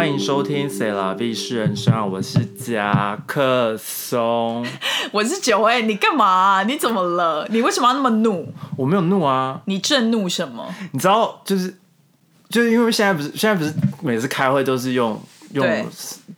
[0.00, 4.66] 欢迎收听《塞拉 V 是人生》啊，我是夹克松。
[5.12, 7.46] 我是九哎，你干嘛啊、你怎么了？
[7.50, 8.50] 你为什么要那么怒？
[8.78, 10.74] 我没有怒啊，你震怒什么？
[10.92, 11.76] 你知道，就是
[12.48, 15.20] 就是因为现在不是现在不是每次开会都是用
[15.52, 15.86] 用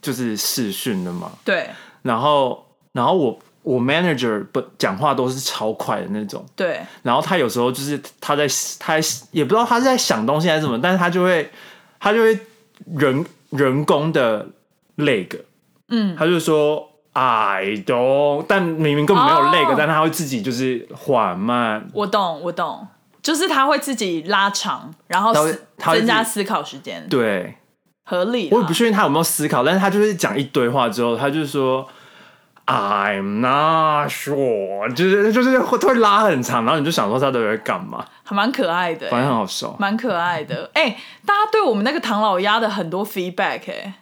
[0.03, 1.71] 就是视讯的嘛，对
[2.03, 8.45] 然后然后我我 manager 不讲话都是超快的那种，对，然后他有时候就是他在
[8.81, 11.49] 他在也不知道他是在想东西还是什么，但是他就会
[12.01, 12.37] 他就会
[12.97, 14.47] 人人工的
[14.97, 15.41] leg，
[15.89, 22.87] 嗯，他就说 I don't，但明明根本没有 leg，、哦但他会自己就是缓慢，我懂我懂，
[23.23, 27.55] 就是他会自己拉长，然后增加思考时间，对。
[28.05, 28.49] 合理。
[28.51, 31.87] 我也不确定他有没有思考，但是他就是讲一堆话之后，他就说
[32.65, 40.71] I'm not sure，就是就是会会拉很长，然后你就想说他到底在干嘛，还蛮可爱的、反正欸，很好笑，蛮可爱的。
[40.75, 43.95] 哎、大家对我们那个唐老鸭的很多 feedback，哎、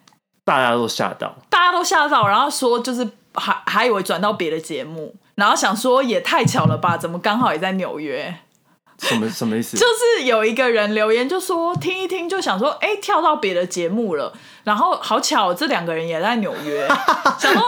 [0.45, 1.35] 大家都吓到。
[1.49, 8.35] 大家都吓到，然后说就是还还以为转到别的节目，然后想说也太巧了吧，怎么刚好也在纽约？
[9.01, 9.77] 什么什么意思？
[9.77, 14.33] 就是有一个人留言就说听一听就想说，哎、跳到别的节目了，
[14.65, 16.87] 然后好巧，这两个人也在纽约，
[17.39, 17.63] 想说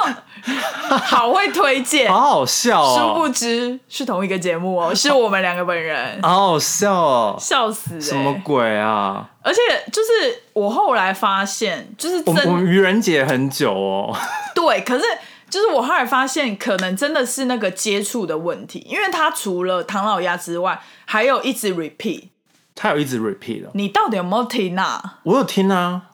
[0.99, 8.01] 好会推荐，好好笑殊哦，不知是同一个节目哦，是我们两个本人，好好笑哦，笑死、欸！
[8.01, 9.29] 什么鬼啊？
[9.43, 9.61] 而且
[9.91, 14.15] 就是我后来发现，就是我们愚人节很久哦，
[14.55, 15.05] 对，可是
[15.53, 22.29] 就是我后来发现，可能真的是那个接触的问题，因为他除了唐老鸭之外，还有一直 repeat。
[22.75, 25.19] 他有一直 repeat 哦，你到底有没有听啊？
[25.25, 26.05] 我有听啊，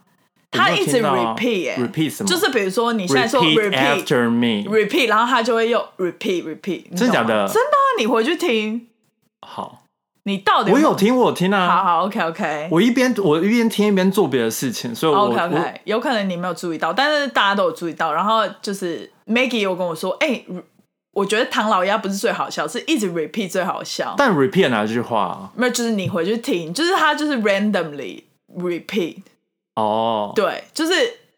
[0.51, 2.29] 他一直我没有听到啊 repeat 哎、repeat 什么？
[2.29, 8.89] 就是比如说你现在说 repeat repeat after me，repeat，然后他就会又 repeat repeat，你懂吗真的假的真的啊，你回去听，
[9.47, 9.85] 好，
[10.25, 10.95] 你到底没我有。
[10.97, 12.69] 听，我有听啊，好好，OK OK。
[12.73, 18.13] 我一边我一边听一边做别的事情，所以我 OK OK 有可能你没有注意到，但是大家都有注意到。
[18.13, 20.43] 然后就是 Maggie 有跟我说，哎、
[21.13, 24.15] 我觉得唐老鸭不是最好笑，是一直 repeat 最好笑。
[24.17, 25.53] 但 repeat 哪句话啊？
[25.55, 28.23] 没有，就是你回去听，就是他就是 randomly
[28.57, 29.19] repeat，
[29.75, 30.93] 哦对，就是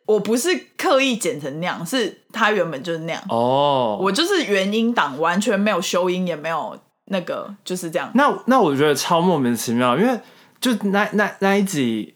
[0.06, 3.22] 我不是刻意剪成那样，是他原本就是那样。
[3.28, 8.10] 哦，我就是原音档，完全没有修音，也没有那个，就是这样。
[8.14, 10.20] 那那我觉得超莫名其妙，因为
[10.60, 12.14] 就那那那一集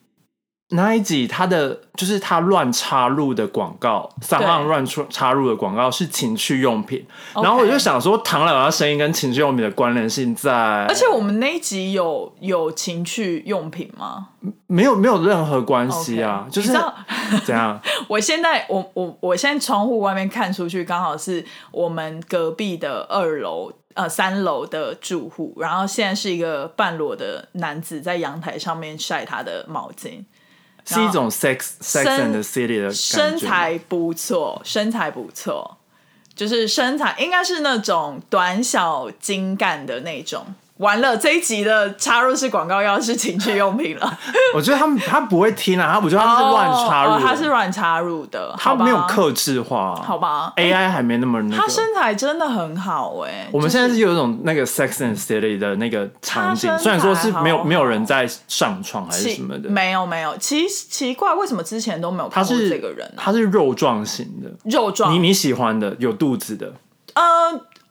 [0.75, 10.53] 那一集他的就是他乱插入的广告，三浪乱出插入的广告是情趣用品，然后我就想说唐老鸭声音跟情趣用品的关联性在，
[10.87, 14.29] 而且我们那一集有有情趣用品吗？
[14.67, 16.73] 没有没有任何关系啊就是
[17.47, 17.81] 怎样？
[18.09, 30.23] 我现在我我我现在窗户外面看出去，刚好是我们隔壁的二楼呃三楼的住户，然后现在是一个半裸的男子在阳台上面晒他的毛巾，
[30.85, 35.79] 是一种 sex sex 身 and the city 的身材不错，身材不错，
[36.35, 40.45] 就是身材应该是那种短小精干的那种。
[40.79, 44.19] 完了，这一集的插入式广告要是情趣用品了，
[44.57, 51.63] 我觉得他们他不会听啊，他我觉得他是乱插入，哦哦他是乱插入的，他没有克制化，好吧，AI 还没那么那个。
[51.63, 63.17] 他身材真的很好哎、我们现在是有一种那个 Sex and City 的那个场景虽然说是没有好没有人在上床还是什么的，没有没有，奇奇怪，为什么之前都没有他看过是这个人、啊？
[63.17, 66.73] 他是肉状型的，肉壮你，你喜欢的有肚子的，
[67.15, 67.23] 呃，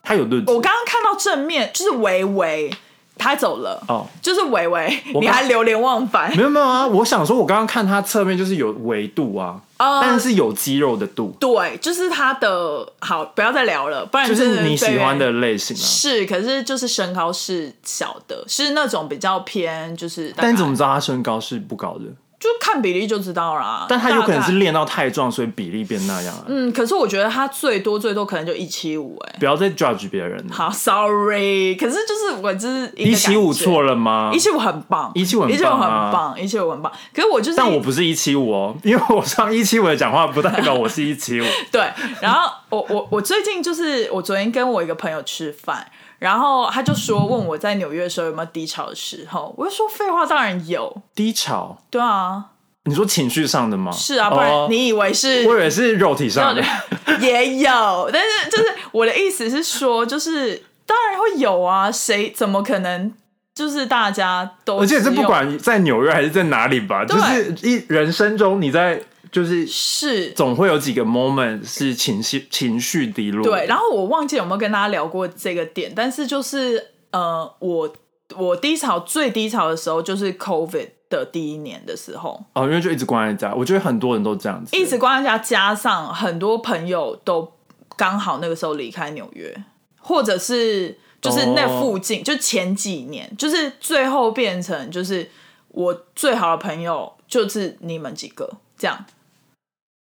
[0.04, 2.70] 他有论我刚刚看到正面就是维维，
[3.16, 6.30] 他走了，哦，就是维维，你还流连忘返。
[6.36, 10.00] 没，有没有啊，我想说，我刚刚看他侧面就是有维度啊，呃。
[10.02, 15.80] 但是有肌肉的度，对，就是他的好，不要再聊了，不然就是你喜欢的类型啊。
[15.80, 22.04] 是，可是就是身高是小的，是那种比较偏，就是但你怎么知道他身高是不高的？
[22.44, 23.86] 就看比例就知道啦。
[23.88, 26.44] 但他有可能是练到太壮，所以比例变那样啊。
[26.46, 30.54] 嗯，可是我觉得他最多最多可能就一七五，哎，不要再 judge 别人了。
[30.54, 34.38] 好，sorry，可是就是我就是一七五错了，了吗一？
[34.38, 36.92] 七五很棒，一七五一七五很棒，一七五很棒。
[37.14, 41.44] 可是我就是，但我不是一七五哦，因为我上一七五的讲话，不代表我是一七五。
[41.72, 41.90] 对。
[42.20, 45.86] 然后我我我最近就是我昨天跟我一个朋友吃饭，
[46.18, 52.44] 然后他就说问我在纽约的时候有没有低潮的时候，我就说废话，当然有，低潮，对啊，
[52.84, 53.92] 你说情绪上的吗？
[53.92, 55.46] 是啊，不哦然你以为是？
[55.46, 56.62] 我以为是肉体上的。
[57.20, 63.12] 也有，但是就是我的意思是说，就是当然会有啊，谁怎么可能
[63.54, 69.00] 就是大家都而且这不管在纽约还是在哪里吧，就是一人生中你在
[69.34, 70.30] 就是是。
[70.30, 73.42] 总会有几个 moment 是情绪情绪低落。
[73.42, 77.92] 对，然后我忘记有没有跟大家聊过这个点，但是就是呃，我
[78.36, 87.52] 我低潮最低潮的时候就是 COVID 的第一年的时候，哦，因为就一直关在家，我觉得很多人都这样子，一直关在家，加上很多朋友都
[87.96, 89.64] 刚好那个时候离开纽约，
[90.00, 95.30] 或者是就是那附近，就前几年，就是最后变成就是
[95.68, 99.04] 我最好的朋友就是你们几个这样，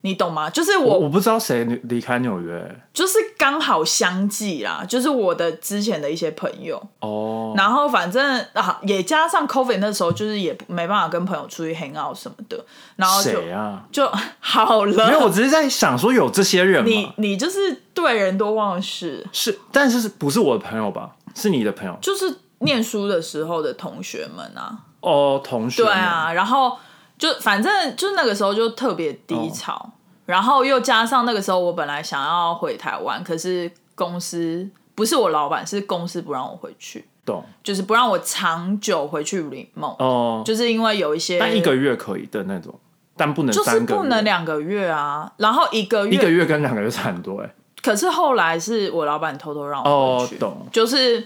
[0.07, 0.49] 你懂吗？
[0.49, 12.63] 就是我我我不知道谁离离开纽约就是刚好相继啦，就是我的之前的一些朋友，哦，然后反正啊也加上 COVID 那时候就是也没办法跟朋友出去 hang out 什么的，
[12.95, 13.83] 然后就谁啊？
[13.91, 14.09] 就
[14.39, 14.93] 好了。
[14.93, 17.13] 没有，我只是在想说有这些人你吗？
[17.17, 21.11] 你就是对人多忘事，是，但是不是我的朋友吧？
[21.35, 25.83] 是你的朋友就是念书的时候的同学们啊，哦，同学。
[25.83, 26.75] 对，啊，然后
[27.19, 29.91] 就反正就那个时候就特别低潮，
[30.27, 37.43] 然后又加上那个时候我本来想要回台湾，可是公司不是我老板，是公司不让我回去，懂。
[37.63, 42.77] 就是不让我长久回去 remote，、哦，就是因为有一些但一个月可以的那种，
[43.15, 47.49] 但不能就是不能两个月啊，然后一个月，一个月跟两个月差很多哎。
[47.81, 50.67] 可是后来是我老板偷偷让我回去，哦懂。
[50.73, 51.25] 就是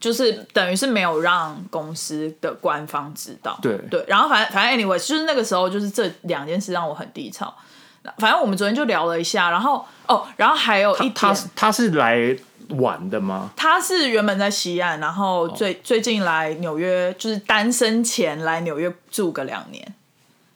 [0.00, 3.76] 就是等于是没有让公司的官方知道，对。
[3.90, 7.52] 对，然后反正反正 anyway，就是那个时候就是这两件事让我很低潮。
[8.16, 12.36] 反正我们昨天就聊了一下，然后哦，然后还有一，他是他是来
[12.70, 13.50] 玩的吗？
[13.56, 19.94] 他是原本在西岸，然后最、最近来纽约，就是单身前来纽约住个两年，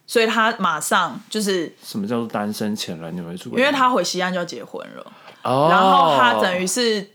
[0.06, 3.50] 所以他马上就是什么叫做单身前来纽约住？
[3.58, 5.12] 因为他回西岸就要结婚了。
[5.42, 7.10] 哦，然后他等于是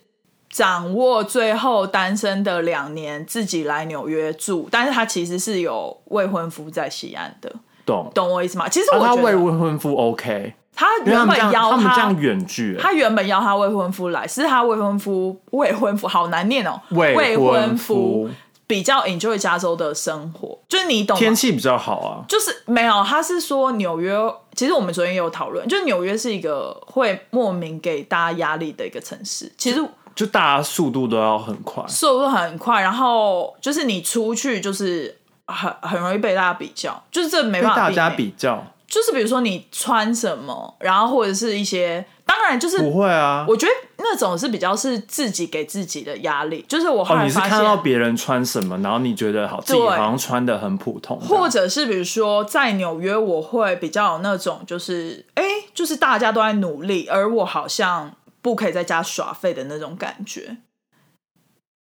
[0.50, 7.54] 掌握最后单身的两年，自己来纽约住，但是他其实是有未婚夫在西岸的，
[7.88, 8.12] 懂。
[8.14, 8.70] 懂我意思吗？
[8.70, 18.30] 其实啊他未我觉得婚夫 OK，他原本邀他们这样远距，欸他原本邀他未婚夫来，是他未婚夫未婚夫好难念哦，未婚夫
[18.68, 22.26] 比较 enjoy 加州的生活，就是你懂天气比较好啊。
[22.28, 24.16] 就是没有，他是说纽约。
[24.54, 29.52] 其实我们昨天也有讨论，就纽约是一个会莫名给大家压力的一个城市。
[29.58, 29.80] 其实
[30.16, 35.16] 就大家速度都要很快，速度很快，然后就是你出去就是
[35.48, 38.10] 很很容易被大家比较，就是这没办法大家。
[38.12, 43.46] 比较就是比如说你穿什么，然后或者是一些，当然就是不会啊。
[43.46, 60.56] 我觉得那种是比较是自己给自己的压力，就是我后哦，你是看到别人穿什么，然后你觉得好，自己好像穿的很普通，或者是比如说在纽约，我会比较有那种就是，哎，就是大家都在努力，而我好像不可以在家耍废的那种感觉，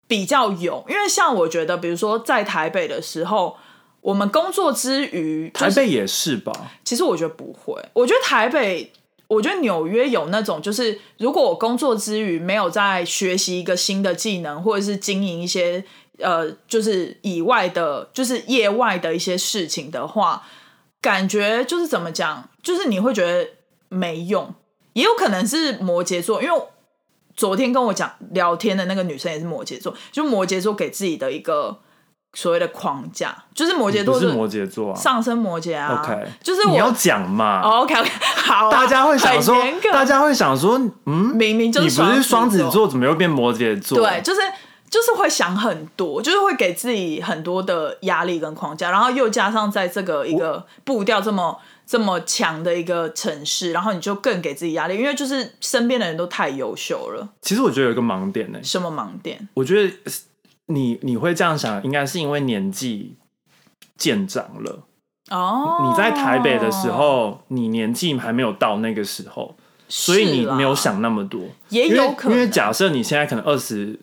[0.10, 0.84] 比较有。
[0.90, 3.56] 因为像我觉得，比如说在台北的时候，
[4.02, 6.72] 我们工作之余，就是台北也是吧？
[6.84, 8.92] 其实我觉得不会，我觉得台北，
[9.28, 15.84] 我觉得纽约有那种，就是如果我工作之余没有在学习一个新的技能，或者是经营一些
[16.18, 20.44] 呃，就是以外的，就是业外的一些事情的话，
[21.00, 23.48] 感觉就是怎么讲，就是你会觉得
[23.90, 24.54] 没用，
[24.94, 26.62] 也有可能是摩羯座，因为
[27.40, 31.80] 昨天跟我讲聊天的那个女生也是摩羯座，就摩羯座给自己的一个
[32.34, 35.00] 所谓的框架，就是摩羯座不是摩羯座啊。
[35.00, 39.56] 上升摩羯啊 OK，就是我你要讲嘛，OK OK，好啊、大家会想说
[39.90, 44.00] 大家会想说，嗯，明明就你不是双双子，座，怎么又变摩羯座？
[44.00, 44.42] 对，就是
[44.90, 51.58] 就是会想很多，就是会给自己很多的压力跟框架，然后又加上在这个一个步调这么
[51.90, 59.50] 这么强的一个城市，然后你就更给自己压力，因为就是身边的人都太优秀了，其实我觉得有一个盲点呢，什么盲点？
[59.56, 59.92] 我觉得
[60.68, 63.16] 你你会这样想，应该是因为年纪
[63.98, 64.84] 渐长了。
[65.32, 69.56] 哦，你在台北的时，候，你年纪还没有到那个时候，
[69.88, 71.42] 所以你没有，想那么多。
[71.70, 74.00] 也有可能，因为假设你现在可能二十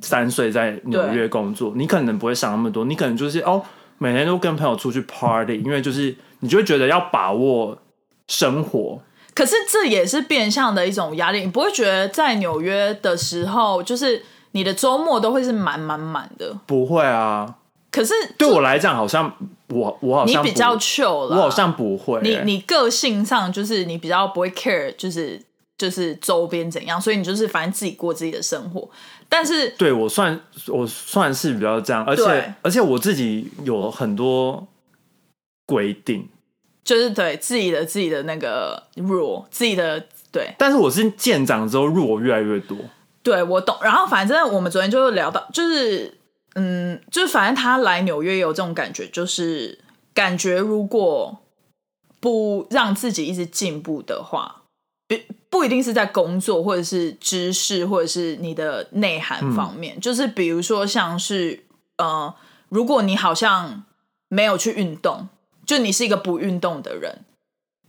[0.00, 3.62] 三岁在纽约工作，你可能不会想那么多，你可能就是哦，
[3.98, 7.78] 每天都跟朋友出去 party，因为就是你就会觉得要把握
[8.28, 9.00] 生活。
[9.34, 17.56] 可是这也是变相的一种压力，你不会觉得在纽约的时候，就是你的周末都会是满满满的，不会啊，
[17.90, 19.30] 可是对我来讲，好像
[19.68, 25.38] 我我好像你比较 chill 了，我好像不会、你欸你个性上就是你比较不会 care，就是
[25.76, 28.88] 就是周边怎样，所以你就是反正自己过自己的生活。
[29.28, 34.66] 但是对我算我算是比较这样，而且而且我自己有很多
[35.66, 36.28] 规定，
[36.84, 42.78] 就是对自己的自己的那个 rule，自己的对但是我是渐长之后入我越来越多。
[43.22, 43.76] 对我懂。
[43.82, 46.16] 然后反正我们昨天就聊到，就是
[46.54, 49.78] 嗯，就是反正他来纽约有这种感觉，就是
[50.14, 51.36] 感觉如果
[52.20, 54.62] 不让自己一直进步的话，
[55.08, 55.16] 不
[55.50, 61.64] 不一定是在工作或者是知识或者是你的内涵方面，就是比如说像是
[61.98, 62.32] 呃，
[62.68, 63.84] 如果你好像
[64.28, 65.28] 没有去运动，
[65.66, 67.24] 就你是一个不运动的人，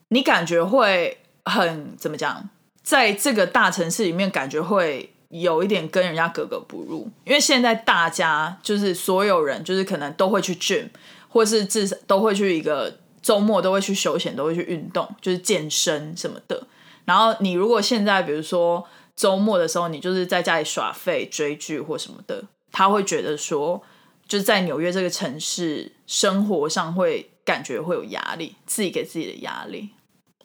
[0.09, 2.49] 你感觉会很怎么讲，
[2.81, 10.87] 在这个大城市里面，感觉会有一点跟人家格格不入，因为现在大家就是所有人，就是可能都会去 gym，
[11.29, 16.65] 或是至少都会去一个周末都会去休闲，都会去运动，就是健身什么的。
[17.05, 18.83] 然后你如果现在比如说
[19.15, 23.81] 周末的时候，你就是在家里耍废、追剧或什么的，他会觉得说，
[24.27, 29.89] 就是在纽约这个城市生活上会感觉会有压力，自己给自己的压力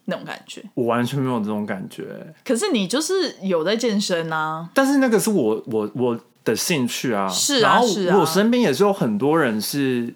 [0.05, 0.63] 那种感觉。
[0.75, 2.33] 我完全没有这种感觉。
[2.45, 10.15] 可是你就是有在健身啊，但是那个是我我我的兴趣啊，是啊然后是啊我身边也是有很多人是，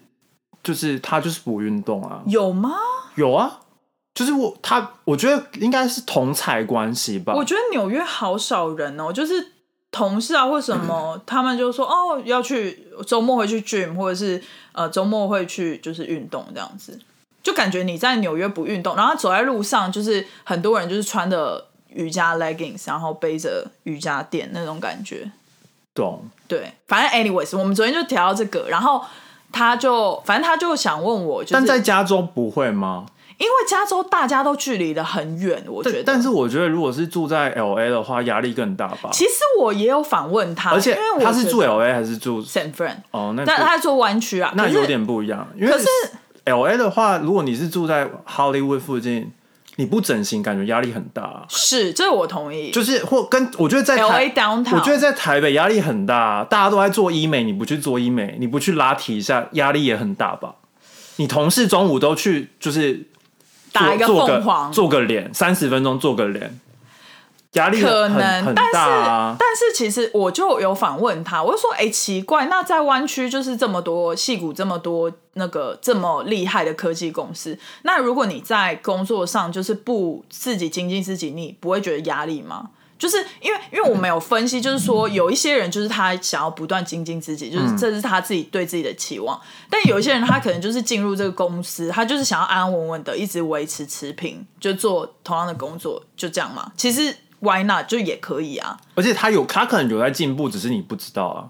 [0.63, 2.71] 就是他就是不运动啊，有吗？
[3.15, 3.59] 有啊，
[4.13, 7.33] 就是我他我觉得应该是同才关系吧。
[7.35, 9.53] 我觉得纽约好少人哦，就是
[9.97, 14.39] 同事啊或什么， 他们就说哦要去周末会去 gym，或者是
[14.73, 16.99] 呃周末会去就是运动这样子，
[17.41, 25.31] 就感觉你在纽约不运动，然后走在路上就是很多人就是穿的瑜伽 leggings，然后背着瑜伽垫那种感觉。
[25.95, 29.03] 懂，对，反正 anyways，我们昨天就提到这个，然后
[29.51, 33.07] 他就反正他就想问我，就是但在家中不会吗？
[33.37, 36.21] 因为加州大家都距离的很远，我觉得但。
[36.21, 39.09] 是我觉得如果是住在 L A 的话，压力更大吧。
[39.13, 43.33] 其实我也有访问他，而且因为他是住 L A 还是住 San Fran，哦？
[43.35, 45.85] 那但他在做湾区啊，那有点不一样，因为可是
[46.45, 49.31] L A 的话，如果你是住在 Hollywood 附近，
[49.75, 51.45] 你不整形，感觉压力很大啊。
[51.47, 60.55] 是这我同意，就是或跟我觉得在 L 台 A downtown，我觉得在台北压力很大，大家都在做医美，你不去做医美，你不去拉提一下，压力也很大吧？
[61.17, 63.05] 你同事中午都去，就是
[63.79, 66.59] 打一个做凤凰，做个脸，三十分钟做个脸，
[67.53, 68.73] 压力可能但是。
[68.73, 82.69] 但是其实我就有访问他，我就说，哎、奇怪，那在湾区就是这么多戏骨，这么多那个这么厉害的科技公司，那如果你在工作上就是不自己精进自己，你不会觉得压力吗？
[82.97, 89.39] 就是因为，因为我们有分析，就是说有一些人就是他想要不断精进自己，就是这是他自己对自己的期望。
[89.69, 96.71] 但有一些人他可能就是进入这个公司，他就是想要安安稳稳的一直维持持平，就做同样的工作，就这样嘛。
[96.75, 98.79] 其实 why not 就也可以啊。
[98.95, 101.49] 而且他有，他可能有在进步，只是你不知道啊。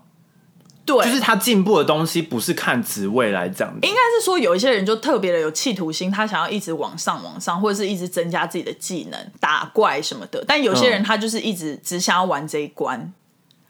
[0.87, 10.41] 对，就是他进步的东西不是看职位来讲的应，该是说有一些人就特别的有企图心，他想要一直往上往上，或者是一直增加自己的技能，打怪什么的。
[10.47, 13.13] 但有些人嗯他就是一直只想要玩这一关，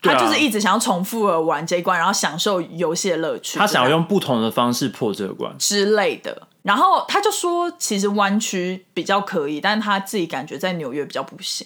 [0.01, 3.57] 他就是一直想要重复的玩这一关，然后享受游戏的乐趣。
[3.57, 5.51] 他想要用不同的方式破这个关。
[5.57, 6.47] 之类的。
[6.61, 11.65] 然后他就说，其实湾区比较可以，但他自己感觉在纽约比较不行。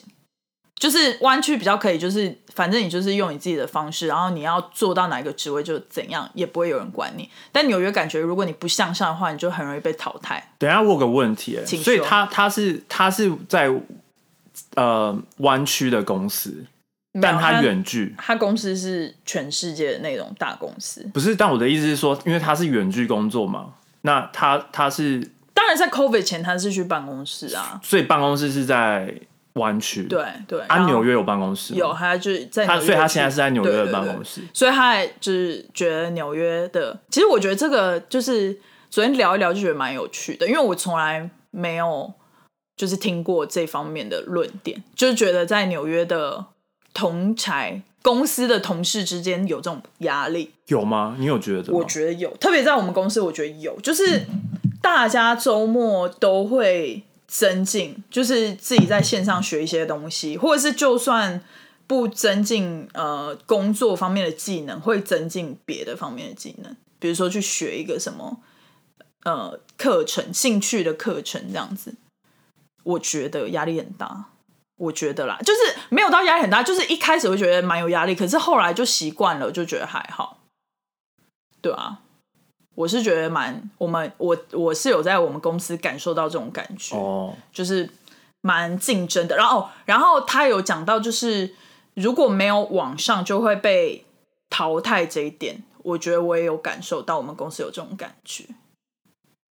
[0.82, 7.30] 就是弯曲比较可以，就是反正你就是用你自己的方式，然后你要做到哪一个职位就怎样，也不会有人管你。
[7.52, 10.54] 但纽约感觉，如果你不向上的话，你就很容易被淘汰。
[10.58, 13.70] 等一下我有个问题、欸，所以他他是他是在
[14.76, 16.66] 呃湾区的公司，
[17.22, 21.36] 但他远距他公司是全世界的那种大公司，不是。
[21.36, 29.14] 但我的意思是说，因为他是远距工作嘛，那他他是当然在 COVID 前他是去办公室啊，所以办公室是在
[29.54, 30.62] 湾区，对对。
[30.62, 34.42] 啊，然后纽约有办公室有，他就是在他，所以他去现在是在纽约的对对对办公室。
[34.54, 38.58] 所以他还就是觉得纽约的，其实我觉得这个就是
[38.90, 42.14] 昨天聊一聊就觉得蛮有趣的，因为我从来没有
[42.76, 46.46] 就是听过这方面的论点，就是觉得在纽约的
[46.94, 51.16] 同才公司的同事之间有这种压力，有吗？
[51.20, 51.72] 你有觉得？
[51.72, 54.26] 我觉得有，特别在我们公司，我觉得有，就是
[54.82, 61.42] 大家周末都会增进，就是自己在线上学一些东西，或者是就算
[61.88, 68.42] 不增进呃工作方面的技能，会增进别的方面的技能，比如说去学一个什么
[69.24, 71.96] 呃课程、兴趣的课程这样子。
[72.84, 74.26] 我觉得压力很大，
[74.76, 80.40] 我觉得啦，就是没有到压力很大，就是一开始会觉得蛮有压力，可是后来就习惯了，就觉得还好。
[81.62, 82.02] 对啊，
[82.76, 87.90] 我是觉得蛮我们我我是有在我们公司感受到这种感觉，哦，就是
[88.42, 89.36] 蛮竞争的。
[89.36, 91.54] 然后然后他有讲到，就是
[91.94, 94.06] 如果没有往上就会被
[94.50, 98.46] 淘汰这一点，我觉得我也有感受到，我们公司有这种感觉。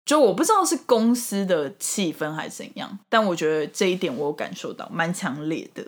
[0.05, 5.85] 就我不知道是公司的气氛还是怎样，但我觉得这一点我有感受到，蛮强烈的。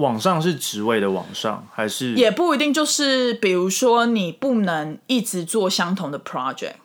[0.00, 2.14] 网上是职位的网上还是？
[2.14, 6.76] 也不一定就是，比如说你不能一直做相同的 project，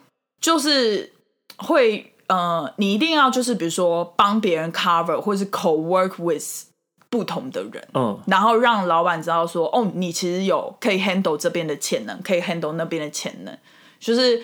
[0.41, 1.13] 就是
[1.57, 6.65] 会呃，你一定要就是比如说帮别人 cover 或是 co work with
[7.09, 8.19] 不同的人，嗯。
[8.27, 13.57] 然后让老板知道说，哦，你其实有可以 handle 这边的潜能，可以 handle 那边的潜能，
[13.99, 14.43] 就是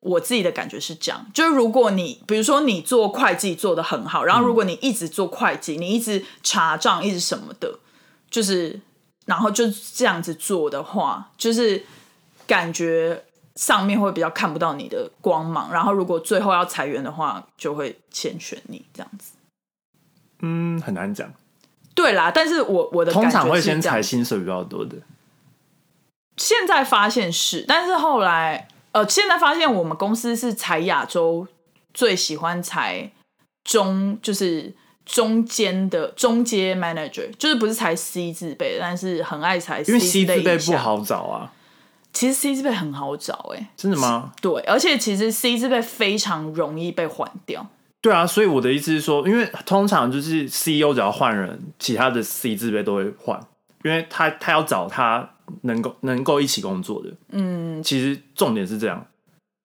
[0.00, 7.78] 我自己的感觉是这样，就是如果你比如说你做会计做的很好，然后如果你一直做会计，你一直查账，一直什么的，
[8.30, 8.80] 就是
[9.26, 11.84] 然后就这样子做的话，就是
[12.46, 13.24] 感觉
[13.56, 19.32] 上面会比较看不到你的光芒，然后如果最后要裁员的话，就会先选你这样子。
[20.40, 21.32] 嗯，很难讲。
[21.94, 24.96] 对啦，但是我我的通常会先裁薪水比较多的。
[26.36, 31.48] 现在发现是，但是后来呃，现在发现我们公司是裁亚洲
[31.92, 33.10] 最喜欢裁
[33.64, 34.72] 中，就是
[35.08, 40.58] 中间的中阶 manager，就是不是才 C 字辈，但是很爱才 C 因为 C 字辈。
[40.58, 41.50] 不好找啊，
[42.12, 44.32] 其实 C 字辈很好找哎、真的吗？
[44.42, 47.66] 对，而且其实 C 字辈非常容易被换掉。
[48.02, 53.40] 对啊，所以我的意思是说，因为通常就是 CEO 只要换人，其他的 C 字辈都会换，
[53.84, 55.28] 因为他他要找他
[55.62, 57.08] 能够能够一起工作的。
[57.30, 59.06] 嗯，其实重点是这样，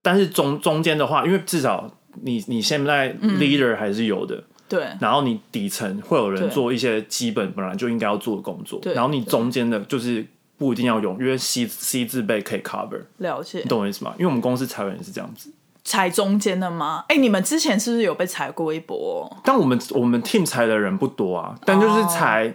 [0.01, 1.91] 但是中中间的话，因为至少
[2.23, 4.87] 你你现在嗯 leader 还是有的，对。
[4.99, 10.25] 然后你底层会有人做一些基本本来就应该要做的工作，然后你中间的就是
[10.57, 13.59] 不一定要用，因为 C C 字辈可以 cover，了解。
[13.59, 14.13] 你懂我意思吗？
[14.17, 15.51] 因为我们公司裁员也是这样子，
[15.83, 17.05] 裁中间的吗？
[17.09, 19.37] 哎、你们之前是不是有被裁过一波、哦？
[19.43, 22.07] 但我们我们 team 裁的人不多啊，但就是哦。
[22.09, 22.53] 裁，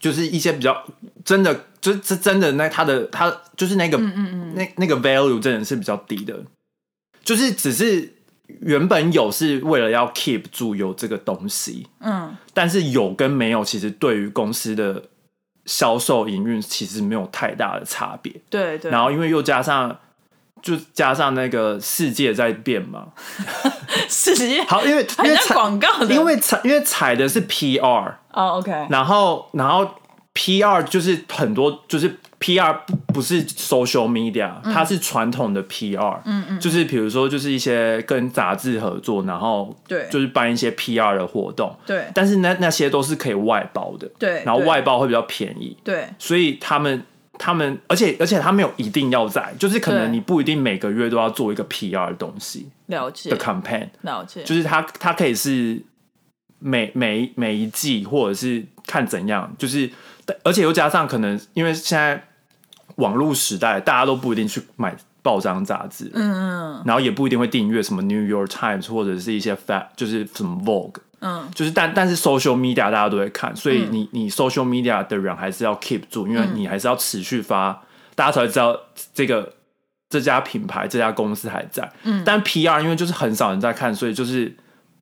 [0.00, 0.84] 就是一些比较
[1.24, 4.54] 真的，就是这真的那他的他就是那个嗯嗯嗯。
[4.54, 6.34] 那那个 value 真的是比较低的，
[7.22, 8.14] 就是只是
[8.60, 15.02] 原本有是为了要 keep 住有这个东西，嗯，但是有跟没有其实对于公司的
[15.66, 18.90] 销售营运其实没有太大的差别，对对。
[18.90, 19.96] 然后因为又加上。
[20.60, 23.06] 就加上那个世界在变嘛，
[24.10, 29.88] 世界 好，因为因为广告的，因为采因为采的是 PR，哦，OK，然后然后
[30.34, 40.06] PR 就是很多就是 PR 不不是 social media，、它是传统的 PR，嗯嗯，就是比如说就是一些跟杂志合作，然后对。
[40.10, 42.04] 就是办一些 PR 的活动，对。
[42.14, 46.08] 但是那那些都是可以外包的，对然后外包会比较便宜，对。
[46.18, 47.02] 所以他们。
[47.40, 53.30] 他们，而且而且他没有一定要在，就是可能你不一定每个月都要做一个 PR 的东西了解。
[53.30, 55.80] 的 campaign，了解，就是它它可以是
[56.58, 59.88] 每每每一季，或者是看怎样，就是
[60.42, 62.20] 而且又加上可能因为现在
[62.98, 77.82] 网络时代，大家都不一定去买报章杂志，嗯嗯，然后也不一定会订阅什么 New York Times 或者是一些 fat 就是什么 Vogue，嗯，就是但但是 social media 大家都会看，所以你你 social media 的人还是要 keep 住，因为你还是要持续发，
[78.14, 78.78] 大家才会知道
[79.12, 79.52] 这个
[80.08, 81.92] 这家品牌这家公司还在。
[82.04, 84.56] 嗯，但 PR 因为就是很少人在看，所以就是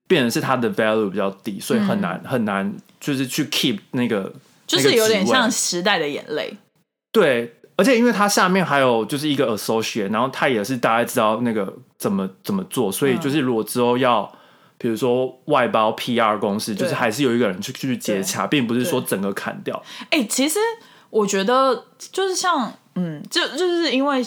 [0.06, 4.32] 变成是它的 value 比较低，所以很难、很难就是去 keep 那个
[4.66, 6.56] 就是有点像时代的眼泪，
[7.12, 7.55] 对。
[7.76, 14.30] 而且因为它下面还有就是一个 associate，然后他也是大家知道那个怎么怎么做，所以就是如果之后要
[14.78, 19.82] 比如说外包 PR 公司，就是还是有一个人去去接洽，并不是说整个砍掉。
[20.10, 20.58] 哎、其实
[21.10, 24.22] 我觉得就是像，嗯，就就是因为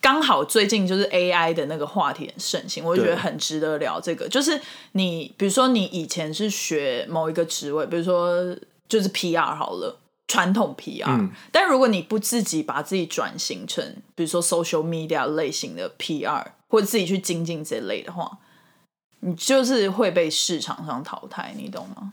[0.00, 4.28] 刚好最近就是 AI 的那个话题很盛行，我就觉得很值得聊这个。
[4.28, 4.60] 就是
[4.92, 8.56] 你比如说你以前是学某一个职位，比如说
[8.88, 9.98] 就是 PR 好了。
[10.28, 11.30] 传统 PR，、嗯。
[11.52, 18.38] 但如果你不自己把自己转型成，比如说 social media 类型的 PR，或者自己去精进这类的话，
[19.20, 22.12] 你就是会被市场上淘汰，你懂吗？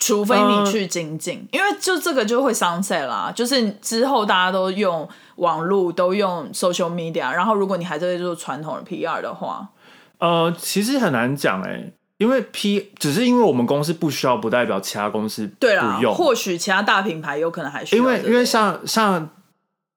[0.00, 9.70] 除非呃你去精进，因为就这个就会 sunset 啦，就是之后大家都用网络，都用 social media，然后如果你还在做传统的 PR 的话，
[10.18, 16.14] 呃，其实很难讲哎、因为 P 只是因为我们公司不需要，不代表其他公司对啦不，用。
[16.14, 19.30] 或许其他大品牌有可能还需要因为因为像像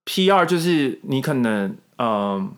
[0.05, 2.51] PR 就是你可能嗯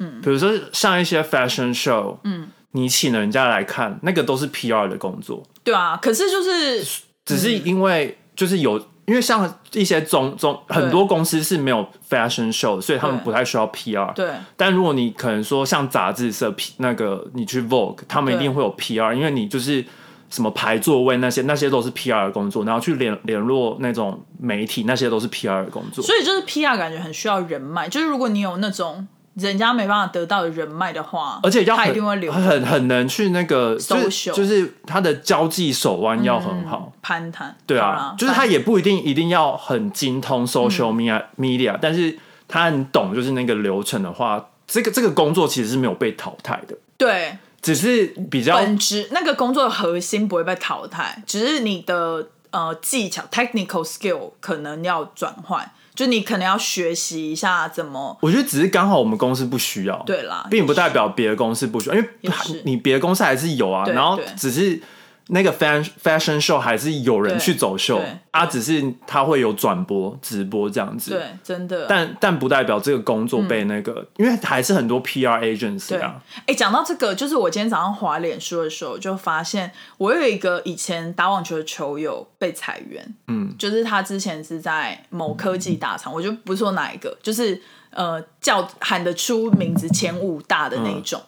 [0.00, 6.84] 嗯，比如说像一些 fashion show，嗯，你请人家来看，那个都是 PR 的工作，对啊，可是就是
[7.24, 8.84] 只是因为就是有。
[9.06, 14.14] 因为像一些中中很多公司是没有 fashion show，所以他们不太需要 PR。
[14.14, 19.84] 对但如果你可能说像杂志社 P 那个你去 Vogue，他们一定会有 PR，因为你就是
[20.30, 26.04] 什么排座位那些那些都是 PR 的工作，然后去联联络那种媒体那些都是 PR 的工作。
[26.04, 36.92] 所以就是 PR 感觉很需要人脉，就是如果你有那种人家没办法得到的人脉的话，而且他一定会留很很能去那个就是 Social 就是他的交际手腕要很好。
[37.02, 37.56] 攀谈。
[37.66, 47.38] 对啊，就是他也不一定一定要很精通 social media、media，但是他很懂就是那个流程的话，这个这个工作其实是没有被淘汰的，对。
[47.62, 62.08] 只是比较本质那个工作的核心不会被淘汰，只是你的呃技巧 technical skill 可能要转换，就你可能要学习一下怎么我觉得只是刚好我们公司不需要，对啦，并不代表别的公司不需要，因为
[62.64, 64.80] 你别的公司还是有啊，然后只是
[65.28, 68.18] 那个 fashion fashion show 还是有人去走秀对。
[68.32, 71.86] 啊，只是他会有转播、直播这样子，对，真的。
[71.86, 91.20] 但但不代表这个工作被那个，因为还是很多 PR agency 对，啊，哎，讲到这个，就是我今天早上滑脸书的时候，就发现我有一个以前打网球的球友被裁员，嗯，就是他之前是在某科技大厂，我就不说哪一个，就是呃叫喊得出名字前五大的那一种。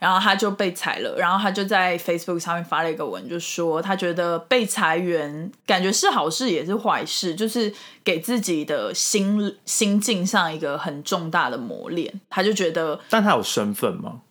[0.00, 7.70] 然后他就被裁了，然后他就在 Facebook 上面发了一个文，就说他觉得被裁员感觉是好事也是坏事，就是
[8.02, 12.20] 给自己的心心境上一个很重大的磨练。
[12.30, 14.22] 他就觉得但他有身份吗？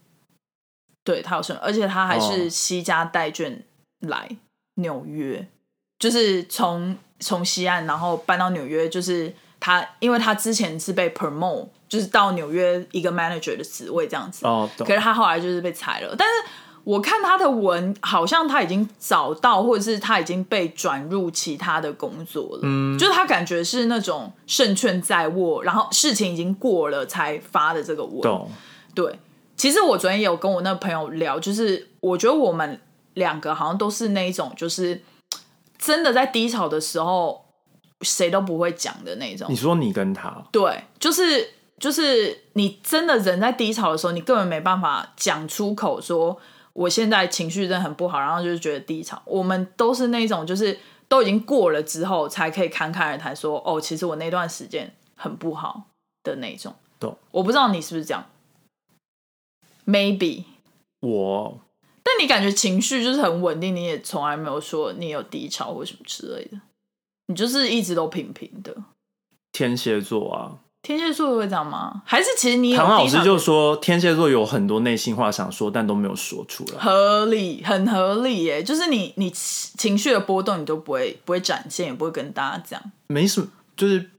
[1.03, 3.61] 对他有身份，而且他还是哦西家带眷
[3.99, 4.27] 来
[4.75, 5.47] 纽约，
[5.99, 16.33] 就是从从西岸然后搬到纽约，就是他，因为他之前是被 promote，就是到纽约一个 manager 的职位这样子，哦，可是他后来就是被裁了，但是。
[16.85, 22.61] 我看他的文，好像他已经找到，或者是他已经被转入其他的工作了。
[22.63, 28.21] 嗯，就是他感觉是那种胜券在握，然后事情已经过了才发的这个文。
[28.21, 28.49] 懂，
[28.95, 29.19] 对，
[29.55, 32.79] 其实我昨天也有跟我那个朋友聊，就是我觉得我们
[33.13, 34.99] 两个好像都是那一种，就是
[35.77, 37.45] 真的在低潮的时候
[38.01, 39.55] 谁都不会讲的那种你。
[39.55, 41.47] 说你跟他，对，就是
[41.79, 46.37] 就是你真的人在低潮的时候，你根本没办法讲出口说
[46.73, 49.21] 我现在情绪真的很不好，然后就是觉得低潮。
[49.25, 55.85] 我们都是那种就是都已经过了之后，才可以侃侃而谈说哦，其实我那段时间很不好
[56.23, 56.75] 的那种。
[56.99, 58.25] 懂，我不知道你是不是这样
[59.85, 60.43] ，maybe。
[60.99, 61.59] 我
[62.03, 66.59] 但你感觉情绪就是很稳定，你也从来没有说你有低潮或什么之类的，
[67.27, 68.75] 你就是一直都平平的。
[69.51, 72.01] 天蝎座啊，天蝎座会这样吗？
[72.05, 76.79] 还是其实你有唐老师就说天蝎座有很多内心话想说，但都没有说出来。
[76.79, 78.63] 合理，很合理耶。
[78.63, 82.81] 就是你你情绪的波动，你都不会不会展现，也不会跟大家讲。
[83.07, 84.09] 没什么，就是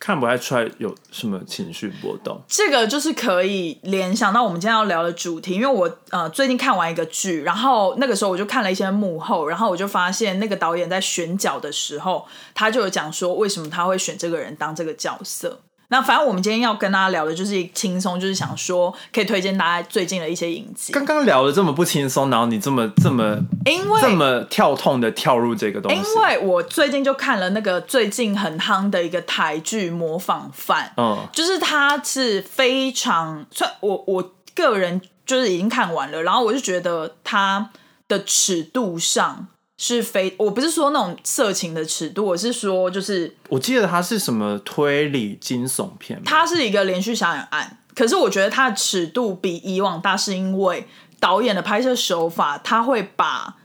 [0.00, 2.42] 看不太出来有什么情绪波动。
[2.48, 15.60] 这个就是可以联想到我们今天要聊的主题，因为我呃最近看完一个剧，然后那个时候我就看了一些幕后，然后我就发现那个导演在选角的时候，他就有讲说为什么他会选这个人当这个角色。
[15.90, 37.70] 那反正我们今天要跟大家聊的就是轻松，就是想说可以推荐大家最近的一些影集，刚刚聊的这么不轻松，然后你这么这么因为这么跳痛的跳入这个东西，因为我最近就看了那个最近很夯的一个台剧《模仿犯》，嗯，就是它是非常，算我我个人就是已经看完了，然后我就觉得它
[38.06, 39.48] 的尺度上
[39.82, 50.86] 是非，我不是说那种色情的尺度，我是说就是我记得它是什么推理惊悚片，它是一个连续杀人案，可是我觉得它的尺度比以往大，是因为
[51.18, 53.56] 导演的拍摄手法，他会把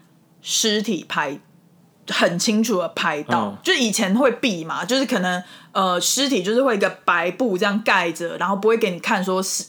[0.41, 1.37] 尸体拍
[2.09, 9.65] 很清楚的拍到，嗯就以前会避嘛，就是可能呃尸体就是会一个白布这样盖着，然后不会给你看说是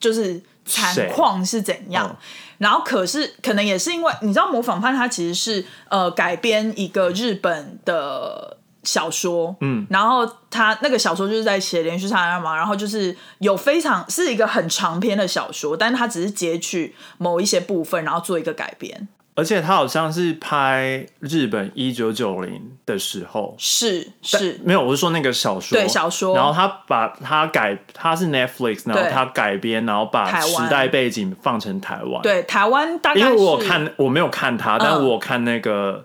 [0.00, 2.08] 就是惨谁况是怎样。
[2.08, 2.16] 嗯
[2.62, 26.34] 然后可是可能也是因为你知道模仿犯它其实是呃改编一个日本的小说，嗯，然后他那个小说就是在写连续杀人案嘛，然后就是有非常是一个很长篇的小说，但是他只是截取某一些部分，然后做一个改编，而且他好像是拍日本一九九零的时候，是是，没有，我是说那个小说，对小说。
[26.36, 36.04] 然后他把他改，他是 Netflix，然后他改编，然后把时代背景放成台湾，，对台湾大概因为我有看，我没有看他，但我有看那个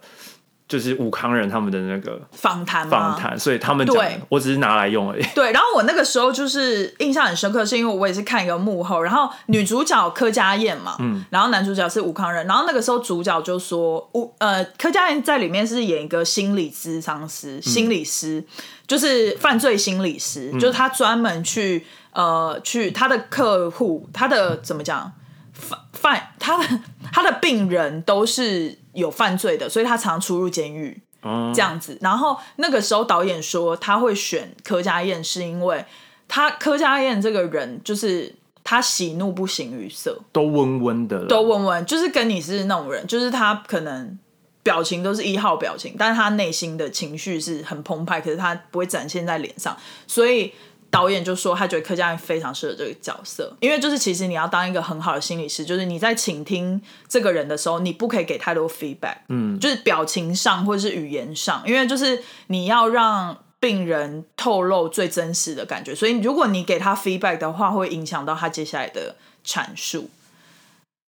[0.67, 5.23] 就是武康人他们的那个访谈吗访谈，所以他们讲的对，我只是拿来用而已。
[5.33, 18.43] 对，然后我那个时候就是印象很深刻，是因为我也是看一个幕后，然后女主角柯佳燕嘛，嗯，然后男主角是武康人，然后那个时候主角就说，吴呃柯佳燕在里面是演一个心理咨商师、心理师，
[18.85, 25.13] 就是犯罪心理师，就是他专门去呃去他的客户，他的怎么讲？
[25.59, 26.79] 犯犯他的
[27.11, 31.01] 他的病人都是有犯罪的，所以他常出入监狱。
[31.23, 31.97] 嗯这样子。
[32.01, 35.85] 然后那个时候导演说他会选柯佳燕，是因为
[36.27, 44.17] 他柯佳燕这个人就是他喜怒不形于色，都温温的，都温温，就是跟你是那种人，就是他可能。
[44.63, 49.73] 表情都是一号表情，但是他内心的情绪是很澎湃，可是他不会展现在脸上，
[50.05, 50.53] 所以
[50.97, 70.09] 导演就说他觉得柯佳嬿非常适合这个角色，因为就是其实你要当一个很好的心理师，就是你在倾听这个人的时候，你不可以给太多 feedback，嗯，就是表情上或者是语言上，因为就是你要让病人透露最真实的感觉，所以如果你给他 feedback 的话，会影响到他接下来的阐述。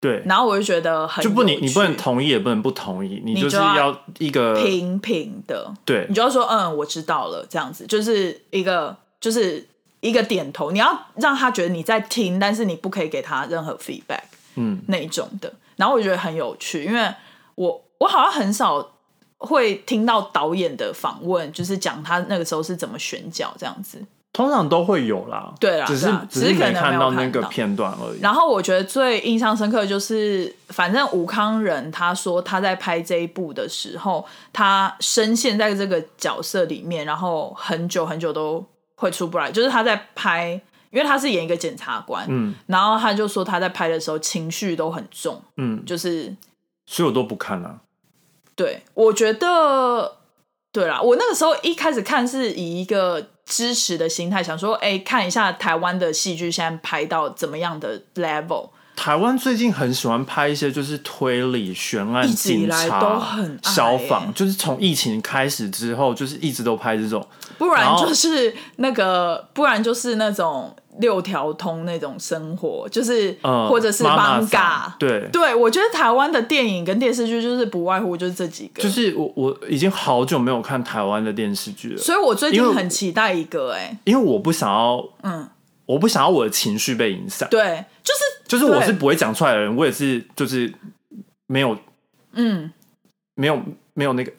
[0.02, 6.06] 对，然后我就觉得很就不你你不能同意也不能不同意，你就是要一个平平的，对。
[6.08, 9.68] 你就要说嗯，我知道了，这样子就是一个就是
[10.02, 14.24] 一个点头，你要让他觉得你在听，但是你不可以给他任何 feedback
[14.56, 15.52] 嗯那一种的。
[15.76, 17.14] 然后我觉得很有趣，因为
[17.56, 18.94] 我我好像很少
[19.38, 24.04] 会听到导演的访问，就是讲他那个时候是怎么选角这样子。
[24.32, 28.20] 通常都会有啦，对啦只是只是可能看到没有看到那个片段而已。
[28.22, 38.64] 然后我觉得最印象深刻的就是，反正吴康仁他说他在拍这一部的时候，他深陷在这个角色里面，然后很久很久都
[39.00, 39.52] 会出不来。
[39.52, 46.36] 就是他在拍，因为他是演一个检察官，嗯然后他就说他在拍的时候情绪都很重，嗯，就是
[46.86, 47.80] 所以我都不看了。
[48.56, 50.18] 对我觉得，
[50.72, 58.70] 对啦，我那个时候一开始看是以一个支持的心态，想说，哎、看一下台湾的戏剧现在拍到怎么样的 level。
[59.00, 67.26] 台湾最近很喜欢拍一些就是推理、悬案、警察、都很爱消欸防，就是从疫情开始之后，就是一直都拍这种。
[67.58, 74.94] 不然就是那个，不然就是那种六条通那种生活，就是、呃，或者是妈妈邦嘎桑。
[75.00, 85.48] 对，对，我觉得台湾的电影跟电视剧就是不外乎就是这几个，就是我我已经好久没有看台湾的电视剧了，所以我最近很期待一个、哎，因为我不想要，嗯，
[85.86, 87.48] 我不想要我的情绪被影响。
[87.50, 90.74] 对，就是就是我是不会讲出来的人，我也是就是
[91.46, 91.78] 没有
[92.34, 92.72] 嗯，
[93.36, 93.62] 没有
[93.94, 94.32] 没有那个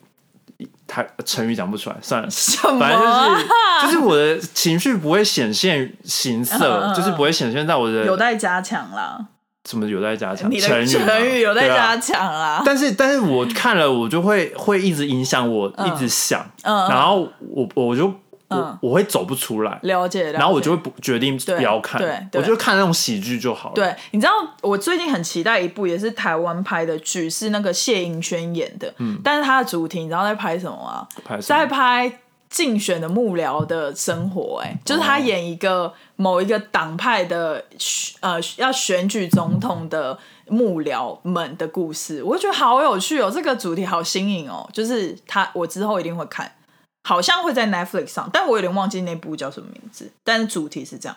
[0.88, 2.28] 台成语讲不出来，算了。
[2.28, 3.38] 什么反正啊、
[3.83, 9.24] 就是就是我的情绪不会显现形色，嗯嗯嗯就是不会显现在我的有待加强啦，
[9.68, 10.50] 什么有待加强？
[10.50, 15.87] 你的成语嘛成语有待加强啦，但是但是我看了，我就会会一直影响我，嗯。
[15.87, 18.12] 一直想，嗯，然后我我就
[18.50, 18.78] 我嗯。
[18.82, 20.38] 我会走不出来，了解，了解。
[20.38, 22.40] 然后我就会不决定不要看对，对。
[22.40, 23.74] 我就看那种喜剧就好了。
[23.74, 24.32] 对，你知道
[24.62, 31.38] 我最近很期待一部也是台湾拍的剧，是那个谢盈萱演的，嗯，但是它的主题你知道在拍什么吗？
[31.40, 37.64] 在拍竞选的幕僚的生活、哎，就是他演一个某一个党派的
[38.18, 46.52] 呃要选举总统的幕僚们的故事，我就觉得好有趣哦，这个主题好新颖哦，就是他我之后一定会看，
[47.11, 51.16] 好像会在 Netflix 上，但我有点忘记那部叫什么名字，但是主题是这样。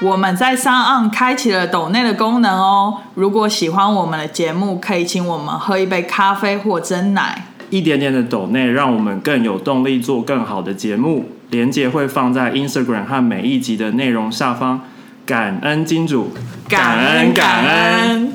[0.00, 3.02] 我们在上岸开启了抖内的功能哦。
[3.12, 7.48] 如果喜欢我们的节目，可以请我们喝一杯咖啡或蒸奶。
[7.68, 11.28] 一点点的抖内，让我们更有动力做更好的节目。
[11.50, 14.80] 连接会放在 Instagram 和每一集的内容下方。
[15.26, 16.32] 感恩金主，
[16.66, 18.32] 感恩感恩。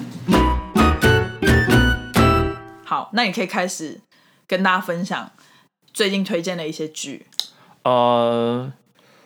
[2.84, 4.00] 好，那你可以开始
[4.47, 5.31] 跟大家分享
[5.93, 7.25] 最近推荐的一些剧。
[7.84, 8.71] 呃，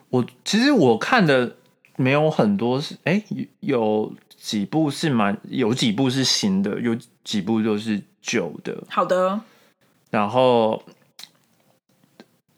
[0.09, 1.55] 我其实我看的
[1.95, 9.39] 没有很多是，哎、有有几部是蛮，有几部是新的，有几部就是旧的，好的，
[10.09, 10.83] 然后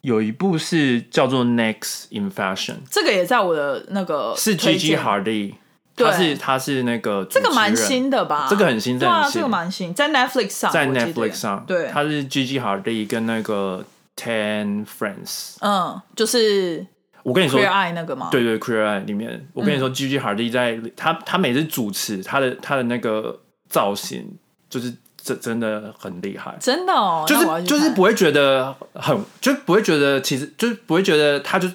[0.02, 5.04] 有一部是叫做《Next in Fashion》，这个也在我的那个是推 G G 荐。
[5.04, 5.56] Hardy，对
[5.96, 8.48] 他是他是那个这个蛮新的吧？
[8.50, 13.84] 这个很新对啊，这个蛮新，在 Netflix 上，在 Netflix 上，对，他是 G G Hardy 跟那个
[14.16, 16.86] Ten Friends，嗯，就是
[17.24, 24.38] 我跟你说 Queer Eye 那个嘛，对对，Queer Eye 里面，我跟你说，G G Hardy 在他他每次主持他的他的那个造型，
[24.70, 31.68] 就是真真的很厉害，真的哦，就是就是不会觉得很，就不会觉得其实就是不会觉得他就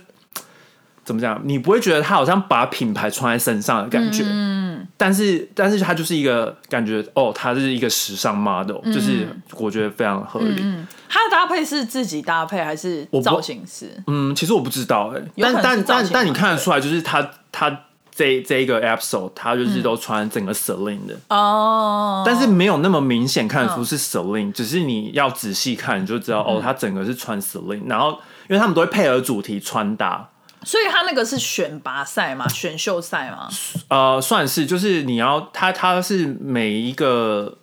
[1.06, 10.60] 怎么讲，你不会觉得他好像把品牌穿在身上的感觉，嗯，但是但是他就是一个感觉哦，他是一个时尚 model，、就是我觉得非常合理。
[10.60, 13.90] 嗯，它的搭配是自己搭配还是造型师？
[14.08, 17.70] 嗯，其实我不知道哎、但但但但你看得出来，就是他他
[18.10, 23.84] 这这一个 episode，他就是都穿整个 Celine 的，哦，但是没有那么明显看得出嗯。
[23.84, 30.28] 是 Celine，、只是你要仔细看，你就知道、哦，他整个是穿 Celine，然后因为他们都会配合主题穿搭，
[30.66, 33.48] 所以他那个是选拔赛嘛，选秀赛嘛，
[33.86, 37.58] 呃，算是就是你要他他是每一个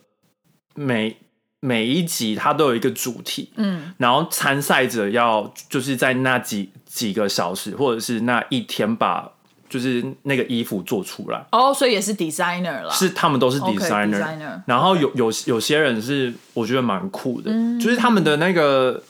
[0.73, 1.17] 每
[1.59, 9.29] 每一集他都有一个主题，嗯，然后参赛者要就是在那几几个小时或者是那一天把
[9.67, 17.77] 就是那个衣服做出来，哦，所以也是 designer 啦，是他们都是 designer，, designer 然后有有有些人是我觉得蛮酷的，嗯。
[17.77, 19.03] 就是他们的那个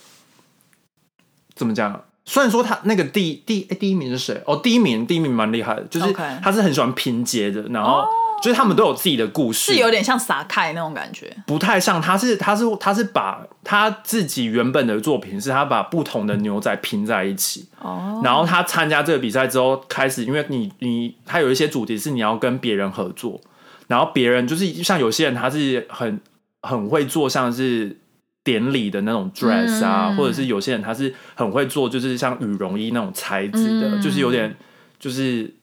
[1.54, 2.04] 怎么讲？
[2.26, 4.42] 虽然说他那个第第哎第一名是谁？
[4.46, 8.08] 哦，第一名第一名蛮厉害的，就是他是很喜欢拼接的，然后哦。
[8.42, 11.34] 就是他们都有自己的故事，是有点像撒开那种感觉。
[11.48, 23.40] 不太像，他是他是他是把他自己原本的作品是他把不同的牛仔拼在一起，哦，然后他参加这个比赛之后，开始因为你你他有一些主题是你要跟别人合作，
[23.88, 26.20] 然后别人就是像有些人他是很
[26.64, 27.98] 很会做像是
[28.44, 30.18] 典礼的那种 dress 啊，嗯。
[30.18, 34.02] 或者是有些人他是很会做就是像羽绒衣那种材质的，嗯。
[34.02, 34.56] 就是有点
[35.00, 35.54] 就是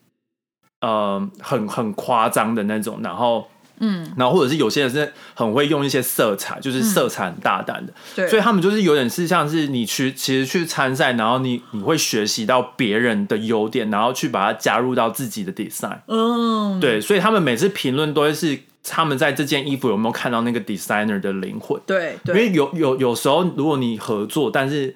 [0.81, 3.47] 呃很很夸张的那种，然后。
[3.83, 15.97] 嗯，然后或者是有些人是很会用一些色彩，就是色彩很大胆的，对，所以他们就是有点是像是你去其实去参赛，然后你你会学习到别人的优点，然后去把它加入到自己的 design。
[16.05, 21.79] 嗯，对，所以他们每次评论都会是他们在这件衣服有没有看到那个 designer 的灵魂。
[21.85, 24.95] 对对，因为有有有时候如果你合作，但是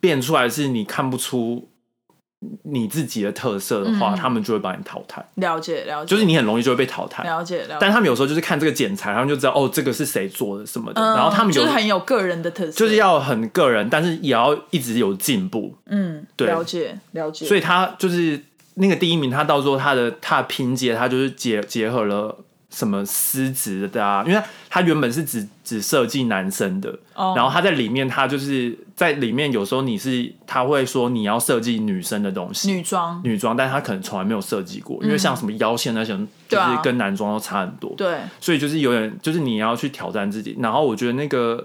[0.00, 1.68] 变出来是你看不出
[2.62, 7.22] 你自己的特色的话，嗯他们就会把你淘汰，了解了解，就是你很容易就会被淘汰。
[7.24, 11.00] 了解了解，但他们有时候就是看这个剪裁，他们就知道哦，这个是谁做的什么的。
[11.00, 15.74] 嗯然后他们有就是很有个人的特色，就是要很个人，但是也要一直有进步。
[15.86, 18.38] 嗯，对了解了解，所以他就是
[18.74, 22.36] 那个第一名，他到时候他的他的拼接，他就是结结合了
[22.70, 32.72] 什么丝质的啊，因为他原本是只只设计男生的，哦然后他在里面他就是在里面有时候你是他会说你要设计女生的东西。
[32.72, 36.12] 女装，女装，但他可能从来没有设计过，因为像什么腰线那些，
[36.48, 37.94] 就是跟男装都差很多。
[37.96, 40.56] 对，所以就是有点，就是你要去挑战自己。
[40.58, 41.64] 然后我觉得那个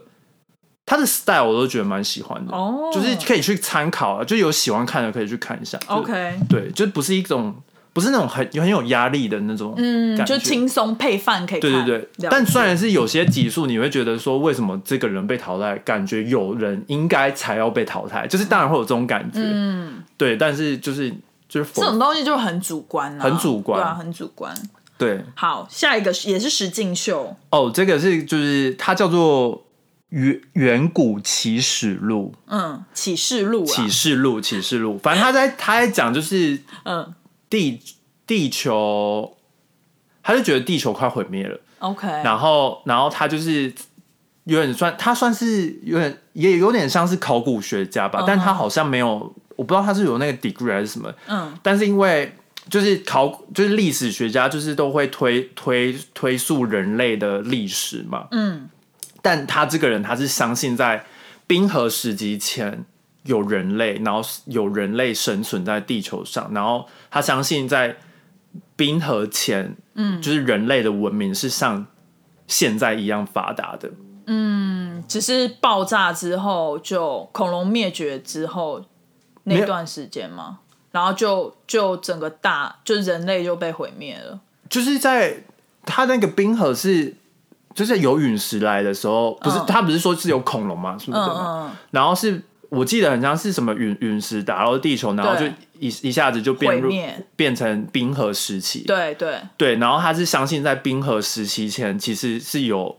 [0.89, 5.77] 他的 style 我都觉得蛮喜欢的，哦就是可以去参考啊，就有喜欢看的可以去看一下。
[5.85, 7.53] OK，对，就不是一种
[7.93, 12.27] 不是那种很很有压力的那种，嗯，就轻松配饭可以看，对对对。
[12.31, 20.35] 但解虽然是有些集数，你会觉得说为什么这个人被淘汰，感觉有人应该才要被淘汰，就是当然会有这种感觉，嗯，对。
[20.35, 21.13] 但是就是
[21.47, 24.51] 就是这种东西就很主观啊，很主观对啊，很主观。
[24.97, 29.63] 对好，下一个也是实境秀，哦，这个是就是它叫做
[30.09, 32.33] 远远古启示录。
[32.47, 37.13] 嗯，启示录啊，启示录，启示录，反正他在他在讲就是嗯。
[37.49, 37.81] 地
[38.27, 39.35] 地球，
[40.21, 43.73] 他就觉得地球快毁灭了，，OK，然后然后他就是
[44.43, 48.23] 有点算他算是有点也有点像是考古学家吧，嗯。
[48.27, 51.57] 但他好像没有，我不知道他是有那个 degree 还是什么，嗯。
[51.63, 52.31] 但是因为
[52.69, 58.69] 就是考就是历史学家就是都会推推推溯人类的历史嘛，嗯
[59.29, 61.05] 但他这个人他是相信在
[61.45, 62.83] 冰河时期前
[63.25, 67.95] 有人类，然后有人类生存在地球上，然后他相信在
[68.75, 71.85] 冰河前，嗯，就是人类的文明是像
[72.47, 73.91] 现在一样发达的。
[74.25, 78.83] 嗯只是爆炸之后就恐龙灭绝之后
[79.43, 85.43] 那段时间嘛，然后就就整个大就人类就被毁灭了，就是在
[85.85, 87.15] 他那个冰河是，
[87.75, 90.97] 就是有陨石来的时候，不是、嗯他不是说是有恐龙吗？
[90.97, 91.29] 是不是？
[91.91, 95.45] 然后是我记得很像是什么陨陨石打到地球，然后就
[95.79, 96.81] 一一下子就变
[97.35, 98.83] 变成冰河时期。
[98.85, 102.97] 对对，对，然后他是相信在冰河时期前其实是有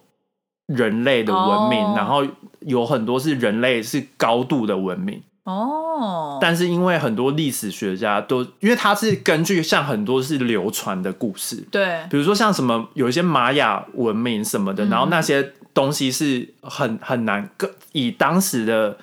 [0.66, 1.94] 人类的文明，哦。
[1.96, 2.24] 然后
[2.60, 18.98] 有很多是人类是高度的文明，哦，但是因为很多历史学家都因为他是根据像很多是流传的故事，对，比如说像什么有一些玛雅文明什么的，然后那些东西是很很难跟以当时的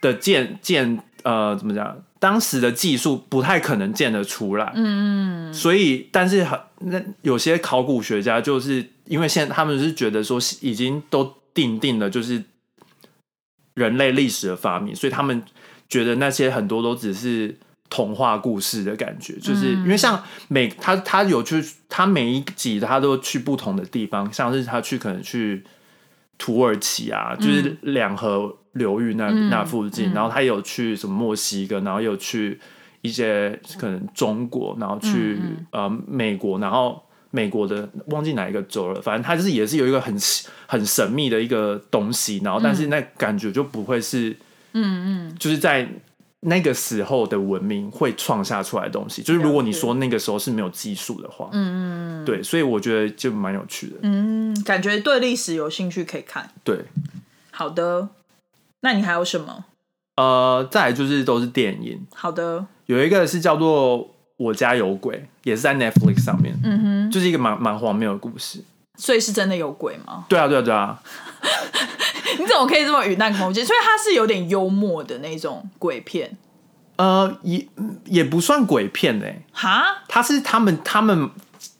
[0.00, 12.42] 的建建呃怎么讲，当时的技术不太可能建得出来，嗯嗯所以但是很那有些考古学家就是因为现在他们是觉得说已经都定定了就是
[13.76, 15.42] 人类历史的发明，所以他们
[15.88, 17.56] 觉得那些很多都只是
[17.88, 25.62] 童话故事的感觉，就是因为像每他他有去他每一集他都去不同的地方，像是他去可能去
[26.38, 30.14] 土耳其啊，就是两河流域那、嗯那附近，嗯。
[30.14, 32.58] 然后他有去什么墨西哥，然后有去
[33.02, 35.66] 一些可能中国，然后去、嗯。
[35.70, 37.05] 呃美国，然后。
[37.30, 40.16] 美国的忘记哪一个州了，反正它就是也是有一个很
[40.66, 44.36] 很神秘的一个东西，然后但是那感觉就不会是，
[44.72, 45.88] 嗯嗯，就是在
[46.40, 49.22] 那个时候的文明会创下出来的东西。
[49.22, 53.96] 就是如果你说那个时候是没有技术的话，嗯嗯对，所以我觉得就蛮有趣的。
[54.02, 56.50] 嗯，感觉对历史有兴趣可以看。
[56.62, 56.84] 对，
[57.50, 58.08] 好的，
[58.80, 59.64] 那你还有什么？
[60.16, 63.98] 呃，再来就是都是电影，好的，有一个是叫做
[64.38, 68.62] 《我家有鬼》，也是在 Netflix 上面，嗯哼，就是一个蛮蛮荒谬的故事。
[68.98, 70.24] 所以是真的有鬼吗？
[70.28, 70.98] 对啊，对啊，对啊，
[72.38, 73.64] 你怎么可以这么云淡风轻？
[73.64, 76.34] 所以它是有点幽默的那种鬼片，
[76.96, 77.68] 呃，也
[78.06, 80.02] 也不算鬼片诶、哈？
[80.08, 81.28] 他是他们他们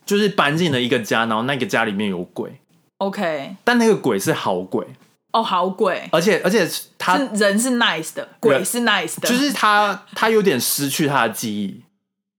[0.04, 2.60] 就是搬进了一个家，然后那个家里面有鬼
[2.98, 4.86] ，OK，但那个鬼是好鬼，
[5.32, 6.68] 哦，好鬼，而且而且
[6.98, 11.82] 他是人是 nice 的，鬼是 nice 的，就是他他有点失去他的记忆，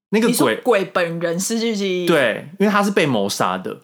[0.10, 3.76] 那个鬼鬼本人失去记忆，，对，因为他是被谋杀的，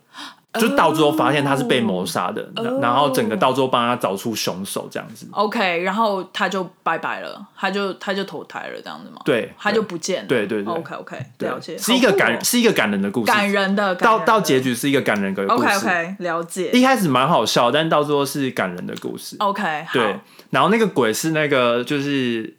[0.59, 5.27] 就到最后发现他是被谋杀的，哦然后整个到最后帮他找出凶手这样子。
[5.31, 10.27] OK，然后他就拜拜了，他就他就投胎了，这样子嘛？，对，他就不见了。
[10.27, 15.67] 对对对 OK OK，对了解，是一个感是一个感人的故事，感人的，感到到结局是一个感人的故事。
[15.67, 16.69] OK OK，了解。
[16.71, 19.35] 一开始蛮好笑，但到最后是感人的故事。
[19.39, 20.19] OK，好对，
[20.51, 22.55] 然后那个鬼是那个就是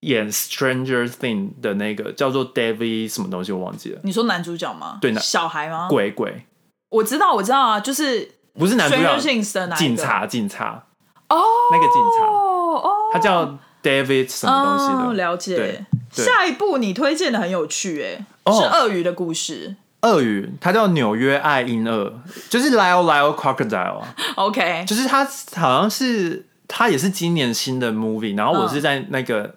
[0.00, 4.98] 演《Stranger Thing》的那个叫做 David 什么东西我忘记了，你说男主角吗？
[5.00, 5.88] 对男小孩吗？
[5.88, 6.44] 鬼鬼。
[6.90, 9.76] 我知道，我知道啊，就是不是男主角哪一个。
[9.76, 10.84] 警察警察，
[11.28, 11.42] 哦，
[11.72, 12.80] 那个警察哦。
[12.84, 15.08] 哦，他叫 David 什么东西的。
[15.08, 15.56] 哦，了解。
[15.56, 15.84] 对。
[16.10, 18.52] 下一部你推荐的很有趣，哎，哦。
[18.52, 19.76] 是鳄鱼的故事。
[20.02, 22.12] 鳄鱼，它叫纽约爱因鳄，
[22.48, 25.24] 就是 Lyle Lyle Crocodile 啊， OK，就是它
[25.56, 29.52] 好像是它也是今年新的 movie，然后我是在那个、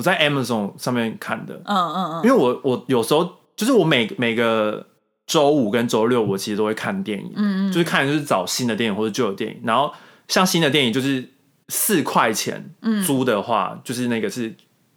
[0.00, 4.86] 我在 Amazon 上面看的，嗯嗯嗯，因为我我有时候就是我每每个
[5.26, 9.92] 周五跟周六我其实都会看电影，嗯嗯，就是看就是找新的电影或者旧的电影，然后
[10.26, 11.28] 像新的电影就是
[11.68, 12.74] 四块钱
[13.06, 14.54] 租的话，就是那个是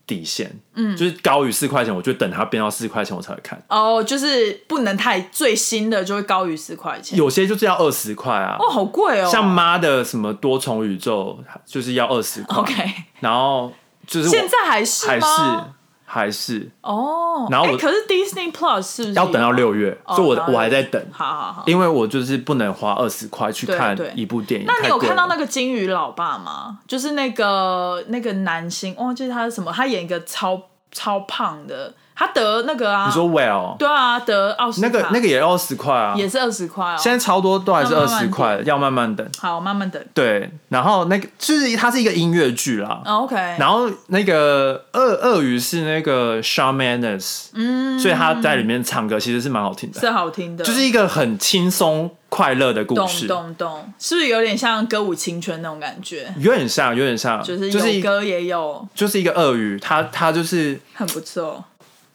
[0.07, 3.61] 底线，嗯，就是高于四块钱，我就等它变到四块钱我才会看。
[3.67, 7.17] 哦，就是不能太最新的就会高于四块钱。
[7.17, 9.29] 有些就是要二十块啊，哦，好贵哦。
[9.29, 12.57] 像妈的什么多重宇宙就是要二十块。
[12.57, 12.73] OK，
[13.19, 13.71] 然后
[14.07, 15.67] 就是现在还是还是吗
[16.05, 17.47] 还是哦。
[17.49, 21.63] 然后可是 Disney Plus 是不是要等到六月，哦所以我我还在等，好好好。
[21.65, 24.67] 因为我就是不能花二十块去看一部电影。
[24.67, 25.43] 那你有看到那个？
[25.43, 26.79] 个金鱼老爸吗？
[26.87, 34.87] 就是那个那个男星，忘记他是什么，他演一个超超胖的，他得那个啊，你说 Well 对啊，得奥斯卡。
[34.87, 36.95] 那个那个也要二十块啊，也是二十块哦。
[36.97, 39.27] 现在超多都还是二十块，要慢慢等。
[39.39, 40.03] 好，慢慢等。
[40.13, 56.33] 对，然后那个就是它是一个音乐剧啦，哦 OK，然后那个鳄鳄鱼是那个 Shawn Mendes，嗯，所以他在里面唱歌其实是蛮好听的，是好听的，就是一个很轻松快乐的故懂事，懂懂，是不是有点像歌舞青春那种感觉？
[56.37, 61.63] 有点像，有点像，就是就是歌也有，就是一个鳄鱼，它它就是很不错。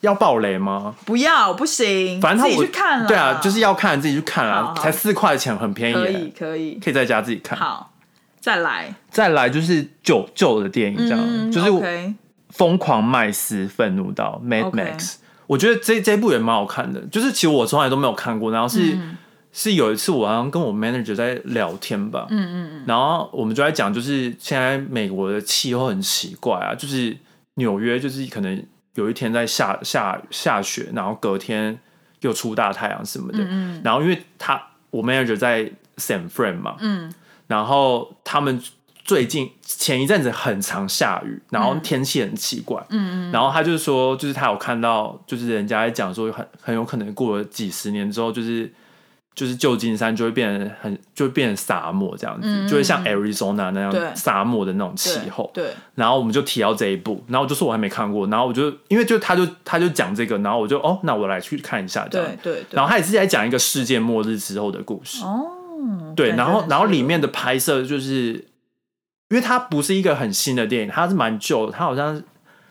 [0.00, 0.94] 要爆雷吗？
[1.04, 3.06] 不要，不行，反正自己去看了。
[3.06, 6.80] 对啊，就是要看自己去看好啊，好才四块钱，很便宜耶，可以，可以。
[6.84, 7.58] 可以在家自己看。
[7.58, 7.92] 好，
[8.40, 12.14] 再来，再来就是旧旧的电影，这样、嗯就是
[12.50, 19.16] 疯狂麦斯愤怒到 Mad Max，我觉得这这部也蛮好看的，就是其实我从来都没有看过，然后是、嗯
[19.50, 27.16] 是有一次我好像跟我 manager 在聊天吧，嗯嗯嗯，然后我们就在讲，就是现在美国的气候很奇怪啊，就是
[27.54, 28.62] 纽约就是可能
[28.98, 31.78] 有一天在下下下雪，然后隔天
[32.20, 37.14] 又出大太阳什么的，嗯然后因为他我 manager 在 San Fran 嘛，嗯。
[37.46, 38.60] 然后他们
[39.04, 48.70] 最近前一阵子很常下雨，然后天气很奇怪，嗯嗯，然后他就说，就是他有看到，就是人家在讲说很很有可能过了几十年之后，就是
[49.38, 55.48] 就是旧金山就会变成很就会变成沙漠这样子，就会像 Arizona 那样沙漠的那种气候。
[55.54, 62.28] 对，然后我们就提到这一部，然后我就说我还没看过，然后我就因为就他就他就讲这个，然后我就哦，那我来去看一下这样。
[62.42, 65.22] 对，对，然后他也是在讲一个世界末日之后的故事。
[65.22, 65.46] 哦，
[66.16, 68.32] 对，然后然后里面的拍摄就是，
[69.28, 72.20] 因为它不是一个很新的电影，它是蛮旧的，它好像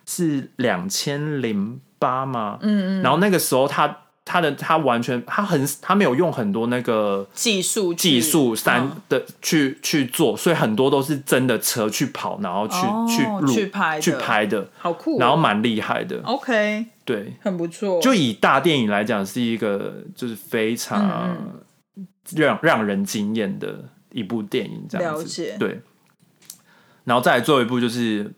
[0.05, 3.99] 是两千零八嘛，嗯嗯，然后那个时候它
[4.29, 8.55] 它的他完全他很他没有用很多那个技术技术嗯。
[8.57, 15.15] 三的去、去做，所以很多都是真的车去跑，然后去、哦去录去拍去拍的，好酷。
[15.15, 21.37] 哦，然后蛮厉害的，OK，对，很不错，就以大电影来讲，是一个就是非常
[21.95, 22.05] 嗯
[22.35, 25.23] 让让人惊艳的一部电影，这样子。
[25.23, 25.55] 了解。
[25.57, 25.79] 对，
[27.05, 28.25] 然后再来最后一部就是《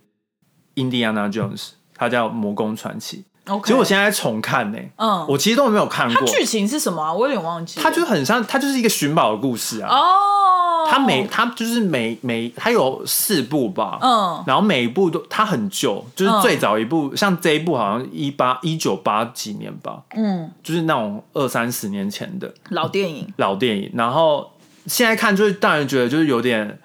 [0.76, 1.58] 印第安纳 Jones》，
[1.96, 3.18] 它叫《魔宫传奇》。
[3.50, 3.64] OK。
[3.66, 6.20] 其实我现在在重看呢、嗯，我其实都没有看过。
[6.20, 7.14] 它剧情是什么啊？
[7.14, 7.80] 我有点忘记。
[7.80, 9.90] 它就很像，它就是一个寻宝的故事啊。
[9.94, 24.52] 哦，它每它就是每每它有四部吧，嗯然后每一部都它很旧，就是嗯最早一部，像这一部好像一八一九八几年吧，嗯就是那种二三十年前的老电影老电影，然后
[24.88, 26.80] 现在看就是让人觉得就是有点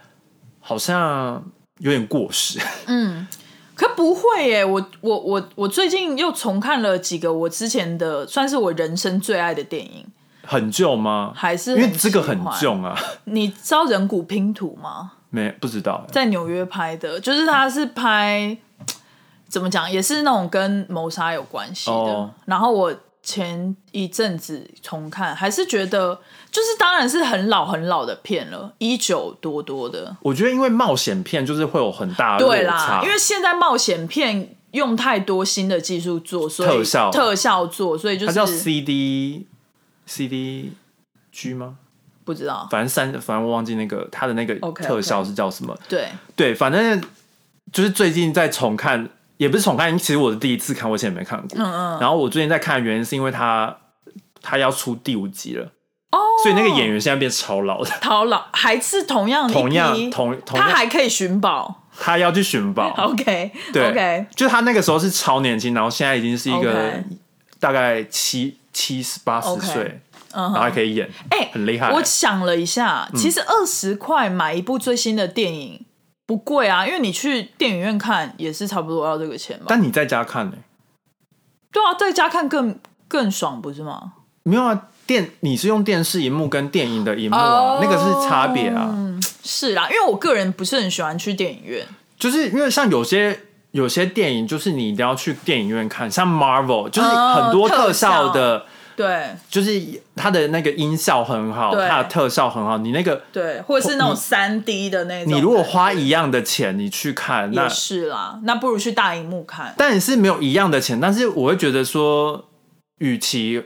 [0.60, 1.42] 好像
[1.78, 3.26] 有点过时，嗯。
[3.74, 10.06] 可不会耶，我我我我最近又重看了几个我之前的，算是我人生最爱的电影，
[10.44, 11.32] 很旧吗？
[11.34, 12.38] 还是因为这个很。
[12.60, 15.12] 旧啊，你知道人骨拼图吗？
[15.30, 18.56] 没不知道欸在纽约拍的，就是他是拍
[19.48, 21.96] 怎么讲，也是那种跟谋杀有关系的。
[21.96, 22.94] 哦然后我
[23.24, 26.20] 前一阵子重看，还是觉得
[26.50, 30.14] 就是当然是很老很老的片了，一九多多的。
[30.20, 39.46] 我觉得因为冒险片就是会有很大的对啦，，因为现在冒险片用太多新的技术做，所以特效特效做，所以就它叫 CD
[40.04, 40.72] CD
[41.32, 41.78] G 吗？
[42.24, 42.68] 不知道。
[42.70, 45.74] 反正三，反正我忘记那个它的那个特效是叫什么。
[45.88, 47.02] 对，对，反正
[47.72, 51.48] 就是最近在重看，也不是重看，其实我是第一次看，我以前也没看过。
[51.58, 53.76] 嗯嗯，然后我最近在看的原因是因为他
[54.42, 55.64] 他要出第五集了，
[56.10, 60.68] 哦，所以那个演员现在变超老的，超老还是同样同样同同样。
[60.68, 61.82] 他还可以寻宝。
[61.96, 62.92] 他要去寻宝。
[62.98, 63.88] OK 对。
[63.88, 66.92] OK，就他那个时候是超年轻，然后现在已经是一个
[67.60, 70.00] 大概七七十八十岁，
[70.32, 71.92] 嗯然后还可以演，哎、很厉害。
[71.92, 73.16] 我想了一下，嗯。
[73.16, 75.84] 其实二十块买一部最新的电影
[76.26, 79.66] 不贵啊，因为你去电影院看也是差不多要这个钱嘛。
[79.68, 80.52] 但你在家看呢、
[81.70, 84.12] 对啊，在家看更更爽，不是吗？
[84.42, 84.88] 没有啊？
[85.06, 88.94] 电你是用电视荧幕跟电影的荧幕啊哦那个是差别啊。
[89.42, 91.86] 是啦，因为我个人不是很喜欢去电影院。
[92.18, 93.38] 就是因为像有些
[93.72, 98.64] 有些电影，就是你一定要去电影院看，像 Marvel，就是很多特效的，
[98.96, 99.80] 对就是
[100.14, 102.78] 它的那个音效很好，对它的特效很好。
[102.78, 105.32] 你那个对，或者是那种三 D 的那种。
[105.32, 109.74] 你如果花一样的钱，你去看，那也是啦，那不如去大荧幕看。
[109.76, 112.48] 但是没有一样的钱，但是我会觉得说，
[112.98, 113.64] 与其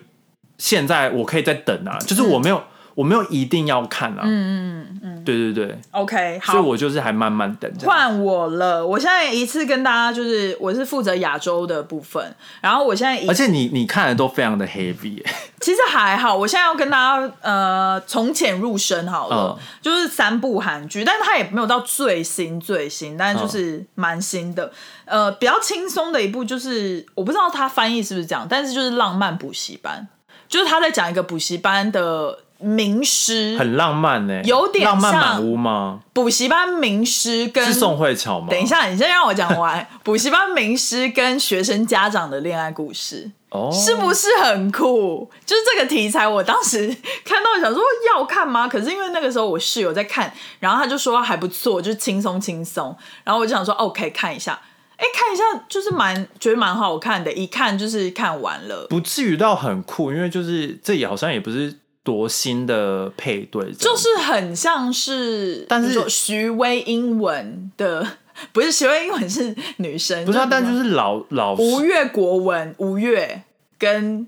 [0.58, 2.62] 现在我可以再等啊，就是我没有、
[2.94, 7.70] 我没有一定要看啊，嗯嗯嗯，对对对，OK，好所以，我就是还慢慢等。
[7.84, 8.86] 换我了。
[8.86, 24.72] 我现在一次跟大家就是，我是负责亚洲的部分，然后我现在而且你你看的都非常的 heavy，、欸、其实还好，我现在要跟大家呃从浅入深好了，嗯就是三部韩剧，但是它也没有到最新最新，但是就是蛮新的。
[25.04, 30.08] 呃，比较轻松的一部就是我不知道它翻译是不是这样，但是就是浪漫补习班，
[30.48, 36.00] 就是他在讲一个补习班的名师，很浪漫呢、有点浪漫像满屋吗？
[36.12, 38.48] 补习班名师跟是宋慧乔吗？
[38.50, 43.30] 等一，下，你先让我讲完 补习班名师跟学生家长的恋爱故事。
[43.50, 45.30] 哦，是不是很酷？
[45.46, 46.86] 就是这个题材，我当时
[47.24, 47.82] 看到想说
[48.12, 48.68] 要看吗？
[48.68, 50.30] 可是因为那个时候我室友在看，
[50.60, 52.94] 然后他就说还不错，就是轻松轻松，
[53.24, 54.60] 然后我就想说 OK 看一下，
[54.96, 58.86] 哎，看一下就是蛮觉得蛮好看的，一看就是看完了。
[58.90, 68.06] 不至于到很酷，因为就是这也好像也不是多新的配对，就是很像是，但是说徐威英文的，
[68.52, 73.42] 不是徐威英文是女生，不是啊，但就是老老吴越国文，吴越
[73.78, 74.26] 跟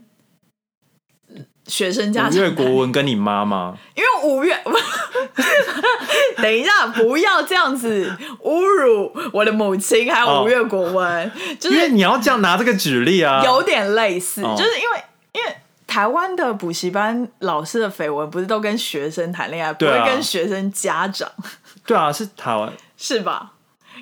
[1.67, 4.53] 学生家长，吴越国文跟你妈妈，因为吴越，
[6.43, 8.13] 等一下，不要这样子
[8.43, 14.55] 侮辱我的母亲，还有吴越国文，就是因为你要这样拿这个举例啊，有点类似，哦。
[14.59, 15.57] 就是因为因为
[15.91, 21.29] 台湾的补习班老师的绯闻不是都跟学生谈恋爱，不会跟学生家长，
[21.85, 22.73] 对啊，是台湾。
[22.97, 23.55] 是吧？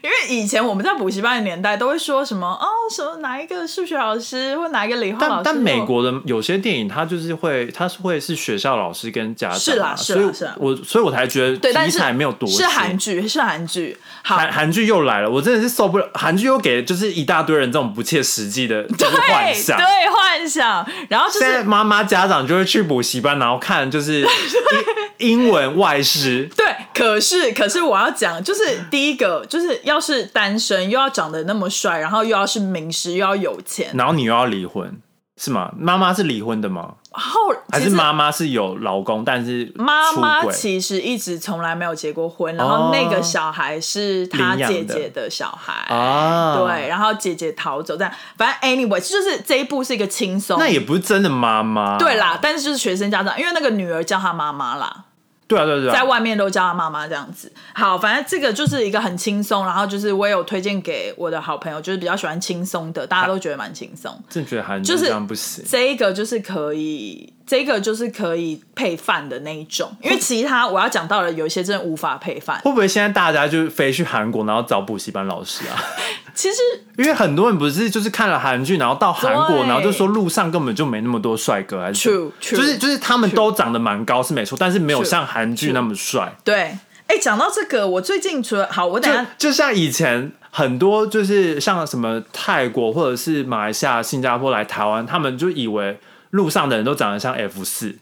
[0.02, 10.54] 因为以前我们在补习班的年代，都会说什么哦，什么哪一个数学老师或哪一个理化老师，但但美国的有些电影，它就是会，它是会是学校老师跟家长啊，是啦是啦是啦。
[10.58, 16.08] 我所以我才觉，得题材没有多是韩剧，是韩剧，韩韩剧又来了，我真的是受不了。
[16.14, 19.78] 韩剧又给就是一大堆人这种不切实际的 就是幻对想。
[19.78, 24.26] 对幻想，然后就是现在妈妈家长就会去补习班，然后看就是
[25.18, 35.00] 英英文外师，对，可是可是我要讲，就是第一个就是要是单身，又要长得那么帅，然后又要是名师，又要有钱，然后你又要离婚，
[35.36, 35.72] 是吗？
[35.76, 36.94] 妈妈是离婚的吗？
[37.10, 37.40] 后
[37.72, 40.52] 还是妈妈是有老公，但是出妈妈？
[40.52, 45.72] 其实一直从来没有结过婚，然后那个小孩是他领养的姐姐的小孩。
[45.92, 51.98] 啊，对，，然后姐姐逃走，这样反正 anyway，就是这一部是一个轻松，那也不是真的妈妈。
[51.98, 55.04] 对啦，，但是就是学生家长，因为那个女儿叫她妈妈啦，
[55.48, 57.50] 对啊，对啊对啊，在外面都叫他妈妈这样子。
[57.74, 64.22] 好，反正这个就是一个很轻松，然后就是我也有推荐给我的好朋友，就是比较喜欢轻松的，大家都觉得蛮轻松。
[64.28, 65.64] 真的觉得韩剧就是这样不行。
[65.66, 72.60] 这一个就是可以，这个就是可以配饭的那一种，因为其他我要讲到的有一些真的无法配饭。
[72.60, 75.82] 会不会现在大家就飞去韩国，然后找补习班老师啊？
[76.38, 76.56] 其实
[76.96, 86.32] 因为很多人不是就是看了韩剧，然后到韩国，然后就说路上根本就没那么多帅哥，还是 True, true, 就是就是他们都长得蛮高是没错，但是没有像韩剧那么帅。
[86.44, 86.78] 对，
[87.08, 95.98] 哎，讲到这个，我最近除了好，我等一下就像以前很多就是像什么泰国或者是马来西亚、新加坡来台湾，他们就以为
[96.30, 97.96] 路上的人都长得像 F 四，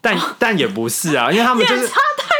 [0.00, 1.86] 但 但也不是啊，因为他们就是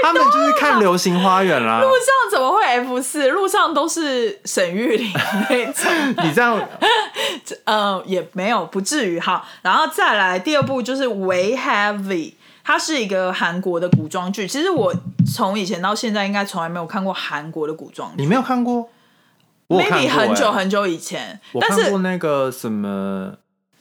[0.03, 1.81] 他们就是看《流星花园》啦。
[1.81, 3.29] 路上怎么会 F 四？
[3.31, 5.11] 路上都是沈玉琳
[5.49, 5.85] 那种。
[6.25, 6.69] 你这样，
[7.65, 9.47] 呃，也没有，不至于哈。
[9.63, 12.31] 然后再来第二部就是《We Heavy》，
[12.65, 14.47] 它是一个韩国的古装剧。
[14.49, 14.95] 其实我
[15.33, 18.23] 从以前到现在，应该从来没有看过韩国的古装剧。
[18.23, 18.89] 你没有看过？
[19.69, 23.33] 我有看，maybe 过很久欸很久以前，我但是看过那个什么，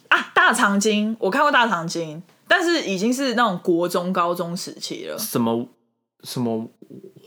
[0.08, 5.20] 啊，大长今我看过大长今，但是已经是那种国中、高中时期了。
[5.20, 5.68] 什么
[6.24, 6.70] 什么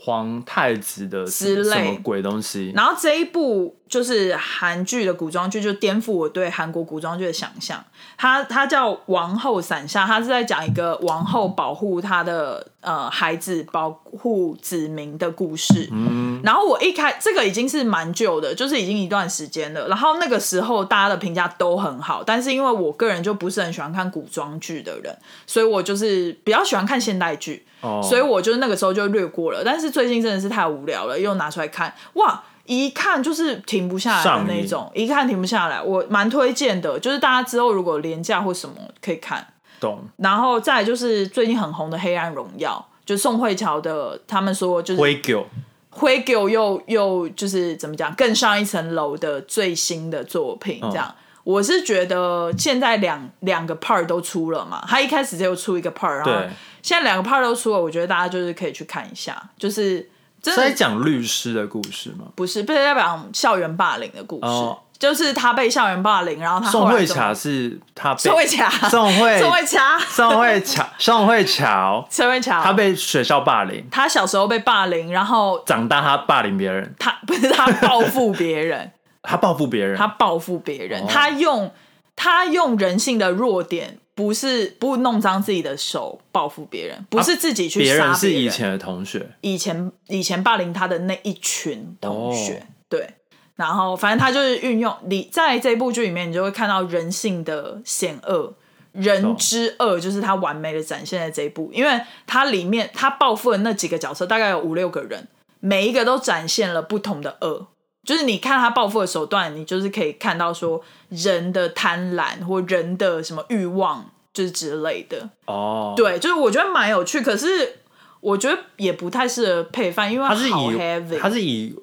[0.05, 2.71] 皇太子的之类什么鬼东西？
[2.75, 7.83] 然后这一部就是韩剧的古装剧，就颠覆我对韩国古装剧的想象。
[8.15, 15.89] 它它叫《王后伞下》，它是在讲一个王后保护她的呃孩子、保护子民的故事。
[15.91, 19.87] 嗯，然后我一开这个已经是蛮旧的，就是已经一段时间了。
[19.87, 27.65] 然后那个时候大家的评价都很好，但是因为我个人就不是很喜欢看古装剧的人，所以我就是比较喜欢看现代剧。
[27.81, 29.61] 哦，所以我就是那个时候就略过了。
[29.63, 35.81] 但是最近真的是太无聊了，又拿出来看，哇，一看就是停不下来的那种，一看停不下来。
[35.81, 39.47] 我蛮推荐的，就是大家之后如果廉价或什么可以看。
[39.79, 39.99] 懂。
[40.17, 45.45] 然后再来就是最近很红的《黑暗荣耀》，就宋慧乔的，他们说就是灰狗
[45.91, 51.15] 灰狗又又就是怎么讲更上一层楼的最新的作品，这样。
[51.45, 56.49] 我是觉得现在两两个 part 都出了嘛，他一开始就出一个 part，然后对。
[56.81, 60.09] 现在两个 part 都出了，我觉得大家就是可以去看一下，就是
[60.41, 62.25] 真是在的讲律师的故事吗？
[62.35, 64.81] 不是不是在讲校园霸凌的故事，哦。
[64.97, 78.89] 就是他被校园霸凌，然后他宋慧乔是他被宋慧乔，宋慧 宋慧乔，宋慧乔宋慧乔，宋慧乔，他被学校霸凌，他小时候被霸凌，然后长大他霸凌别人，他不是他报复别人，
[79.25, 81.05] 他报复别人，他报复别人，哦。
[81.09, 81.71] 他用
[82.15, 88.15] 他用人性的弱点，不是不弄脏自己的手报复别人，不是自己去杀别人。
[88.15, 92.61] 是以前的同学，以前以前霸凌他的那一群同学，哦。
[92.87, 93.09] 对。
[93.55, 98.53] 然后，反正他就是运用你在这部剧里面，你就会看到人性的险恶，
[98.91, 105.29] 人之恶就是他完美的展现在这一部，因为他里面他报复的那几个角色大概有五六个人，
[105.61, 107.67] 每一个都展现了不同的恶。
[108.05, 115.29] 就是你看他报复的手段，你就是可以看到说人的贪婪或人的什么欲望，就是之类的。
[115.45, 117.79] 哦，，对，就是我觉得蛮有趣，可是
[118.21, 121.19] 我觉得也不太适合配饭，因为他是好以 heavy。
[121.19, 121.75] 他是以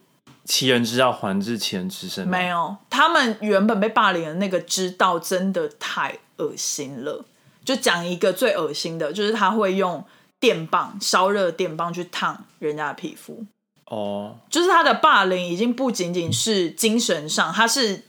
[0.45, 7.25] 其人之道还治其人之身吗，没有，他们原本被霸凌的那个知道真的太恶心了。
[7.65, 10.05] 就讲一个最恶心的，就是他会用
[10.41, 13.47] 电棒烧热的电棒去烫人家的皮肤。
[13.95, 18.05] 哦，就是他的霸凌已经不仅仅是精神上，他是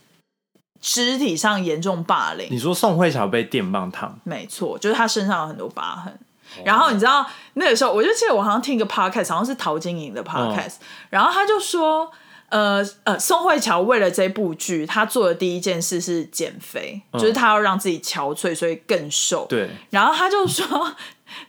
[0.80, 2.48] 肢体上严重霸凌。
[2.50, 6.14] 你说宋慧乔被电棒烫，没错，就是他身上有很多疤痕。
[6.14, 7.26] 哦然后你知道
[7.56, 10.76] 那个时候，我就记得我好像听一个 podcast，好像是陶晶莹的 podcast，、
[11.10, 12.10] 然后他就说，
[12.50, 19.48] 呃呃，宋慧乔为了这部剧，她做的第一件事是减肥，就是她要让自己憔悴，所以更瘦。
[19.50, 20.94] 对，然后他就说，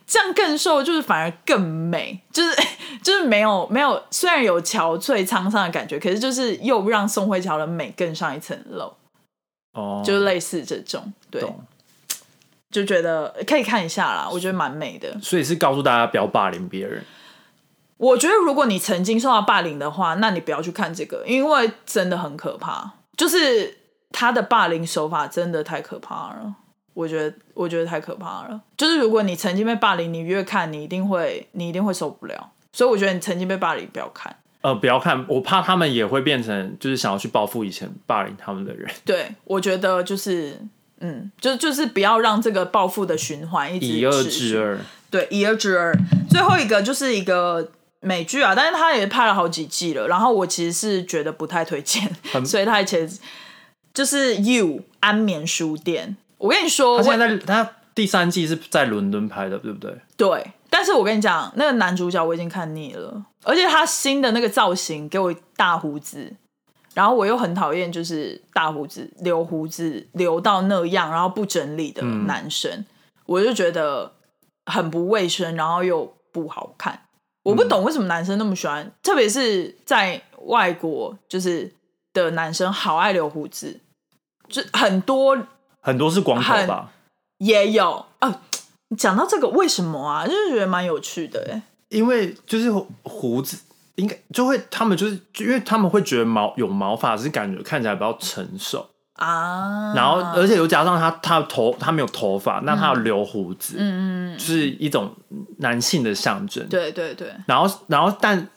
[0.06, 2.56] 这样更瘦就是反而更美，就是
[3.02, 8.94] 就是没有没有，虽然有憔悴沧桑的感觉，可是就是又让宋慧乔的美更上一层楼，
[9.72, 11.42] 哦，就是类似这种，对，
[12.70, 15.18] 就觉得可以看一下啦，我觉得蛮美的。
[15.20, 17.04] 所以是告诉大家不要霸凌别人，
[17.96, 22.92] 我觉得如果你曾经受到霸凌的话，那你不要去看这个，因为真的很可怕。
[23.16, 23.78] 就是
[24.10, 26.54] 他的霸凌手法真的太可怕了，
[26.94, 28.60] 我觉得我觉得太可怕了。
[28.76, 32.52] 就是如果你曾经被霸凌，你越看你一定会你一定会受不了。
[32.72, 34.34] 所以我觉得你曾经被霸凌不要看。
[34.62, 40.58] 呃，不要看，我怕他们也会变成就是想要去报复以前霸凌他们的人，对，我觉得就是
[41.00, 44.78] 嗯，就就是不要让这个报复的循环一直以二制二，
[45.10, 45.94] 对，以二制二。
[46.30, 47.70] 最后一个就是一个
[48.00, 50.08] 美剧啊，但是他也拍了好几季了。
[50.08, 52.10] 然后我其实是觉得不太推荐，
[52.42, 53.06] 所以它以前
[53.92, 56.16] 就是《You 安眠书店》。
[56.44, 59.98] 我跟你说，他现在在他第三季是在伦敦拍的，对不对？
[60.14, 66.34] 对，但是我跟你讲，那个男主角我已经看腻了，而且他新的那个造型给我大胡子。
[66.92, 72.84] 然后我又很讨厌，就是大胡子留胡子留到那样，然后不整理的男生，
[73.24, 74.12] 我就觉得
[74.66, 77.06] 很不卫生，然后又不好看。
[77.42, 81.72] 我不懂为什么男生那么喜欢，特别是在外国，就是
[82.12, 83.80] 的男生好爱留胡子，
[84.48, 85.36] 就很多
[85.84, 86.90] 很多是光头吧？
[87.38, 88.40] 也有啊。
[88.96, 90.24] 讲到这个，为什么啊？
[90.24, 91.62] 就是觉得蛮有趣的哎。
[91.88, 92.70] 因为就是
[93.02, 93.58] 胡子，
[93.96, 105.12] 应该就会他们就是，就因为他们会觉得毛有毛发是感觉看起来比较成熟，啊，然后而且又加上他他头他没有头发，那他要留胡子，嗯嗯，就是一种
[105.58, 106.66] 男性的象征。
[106.68, 108.48] 对对对，然后然后但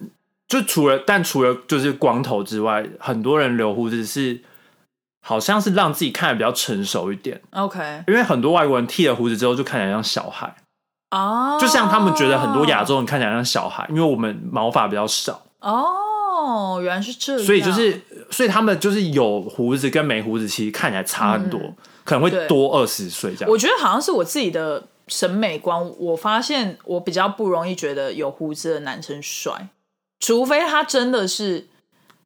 [0.47, 4.39] 就除了但除了就是光头之外，很多人留胡子是
[5.28, 10.55] 好像是让自己看起来比较成熟一点，OK，因为很多外国人剃了胡子之后就看起来像小孩，
[11.11, 18.01] 哦，就像他们觉得很多亚洲人看起来像小孩，因为我们毛发比较少，哦，原来是这样，所以就是
[18.32, 21.59] 所以他们就是有胡子跟没胡子其实看起来差很多，
[22.05, 23.51] 可能会多二十岁这样。
[23.51, 29.67] 我觉得好像是我自己的审美观，我发现我比较不容易觉得有胡子的男生帅，
[30.21, 31.67] 除非他真的是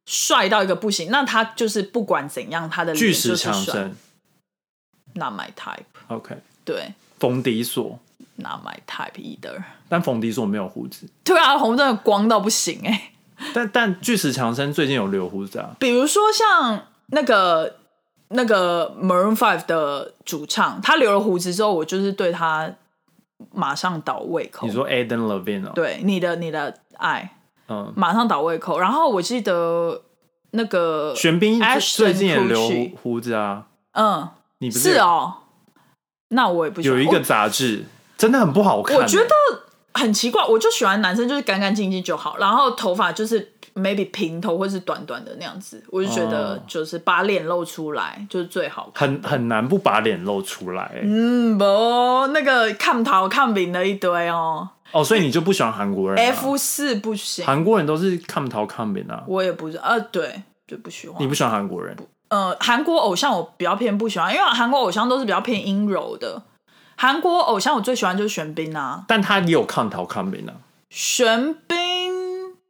[0.06, 3.94] 帅到一个不行，那他就是不管怎样，他的巨石强森
[5.14, 6.92] ，Not my type，，OK，对。
[7.18, 8.00] 冯迪索
[8.36, 9.62] ，，Not my type either。
[9.88, 13.12] 但冯迪索没有胡子，对啊，红真的光到不行哎、
[13.54, 17.76] 但但巨石强森最近有留胡子啊，比如说像那个
[18.28, 22.74] 那个 Maroon Five 的主唱，他留了胡子之后，我就是对他
[23.52, 24.66] 马上倒胃口。
[24.66, 27.36] 你说 Adam Levine 哦，对你的你的爱，
[27.72, 28.78] 嗯，马上倒胃口。
[28.78, 30.02] 然后我记得
[30.50, 31.60] 那个玄彬
[31.96, 35.34] 最近也留胡胡子啊，嗯，你不是哦，
[36.28, 37.84] 那我也不有一个杂志
[38.18, 39.28] 真的很不好看欸，我，我觉得
[39.94, 46.62] 很奇怪，我就喜欢男生就是干干净净就好，然后头发就是 maybe 平头或是短短的那样子，我就觉得哦。
[46.66, 49.08] 就是把脸露出来就是最好看。
[49.08, 50.84] 很很难不把脸露出来。
[50.94, 51.00] 欸。
[51.02, 51.64] 嗯，不，
[52.32, 61.20] 那个看头看饼的一堆哦哦，所以你就不喜欢韩国人啊，F 四不行，韩国人都是看头看扁啊，我也不是，呃，对，就不喜欢。
[61.22, 61.26] 你。
[61.26, 61.96] 不喜欢韩国人？
[62.28, 66.42] 呃，韩国偶像我比较偏不喜欢，因为韩国偶像都是比较偏阴柔的。
[66.96, 70.52] 韩国偶像我最喜欢就是玄彬啊，但他也有看头看扁啊，
[70.90, 71.76] 玄彬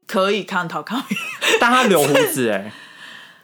[0.06, 1.16] 可以看头看饼，
[1.60, 2.72] 但他留胡子哎、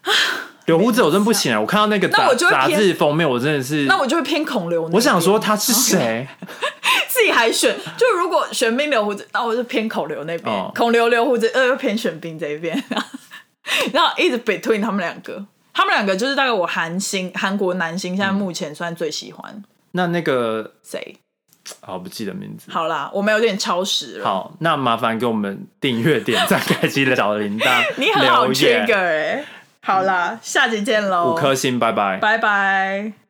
[0.69, 1.61] 留胡子我真不行啊！
[1.61, 4.95] 我看到那个杂那我就会杂偏志封面，我真的是，那我就会偏孔刘那边。
[4.95, 6.29] 我想说他是谁？
[7.09, 12.81] 自己还选，就如果玄彬留胡子，那我就偏孔刘那边，哦孔刘留胡子，呃，又偏玄彬这一边，
[13.93, 19.63] 然后一直 between 他们两个，他们两个就是大概我韩星韩国男星现在目前算最喜欢
[19.93, 21.17] 那那个谁？
[21.81, 22.71] 好不记得名字。
[22.71, 24.25] 好啦，我们有点超时了。
[24.25, 29.45] 好，那麻烦给我们订阅、点赞、开启小铃铛， 你很好留言 trigger 哎、
[29.89, 32.19] 好啦，下集见喽，五颗星，拜拜。
[32.19, 33.28] 拜拜。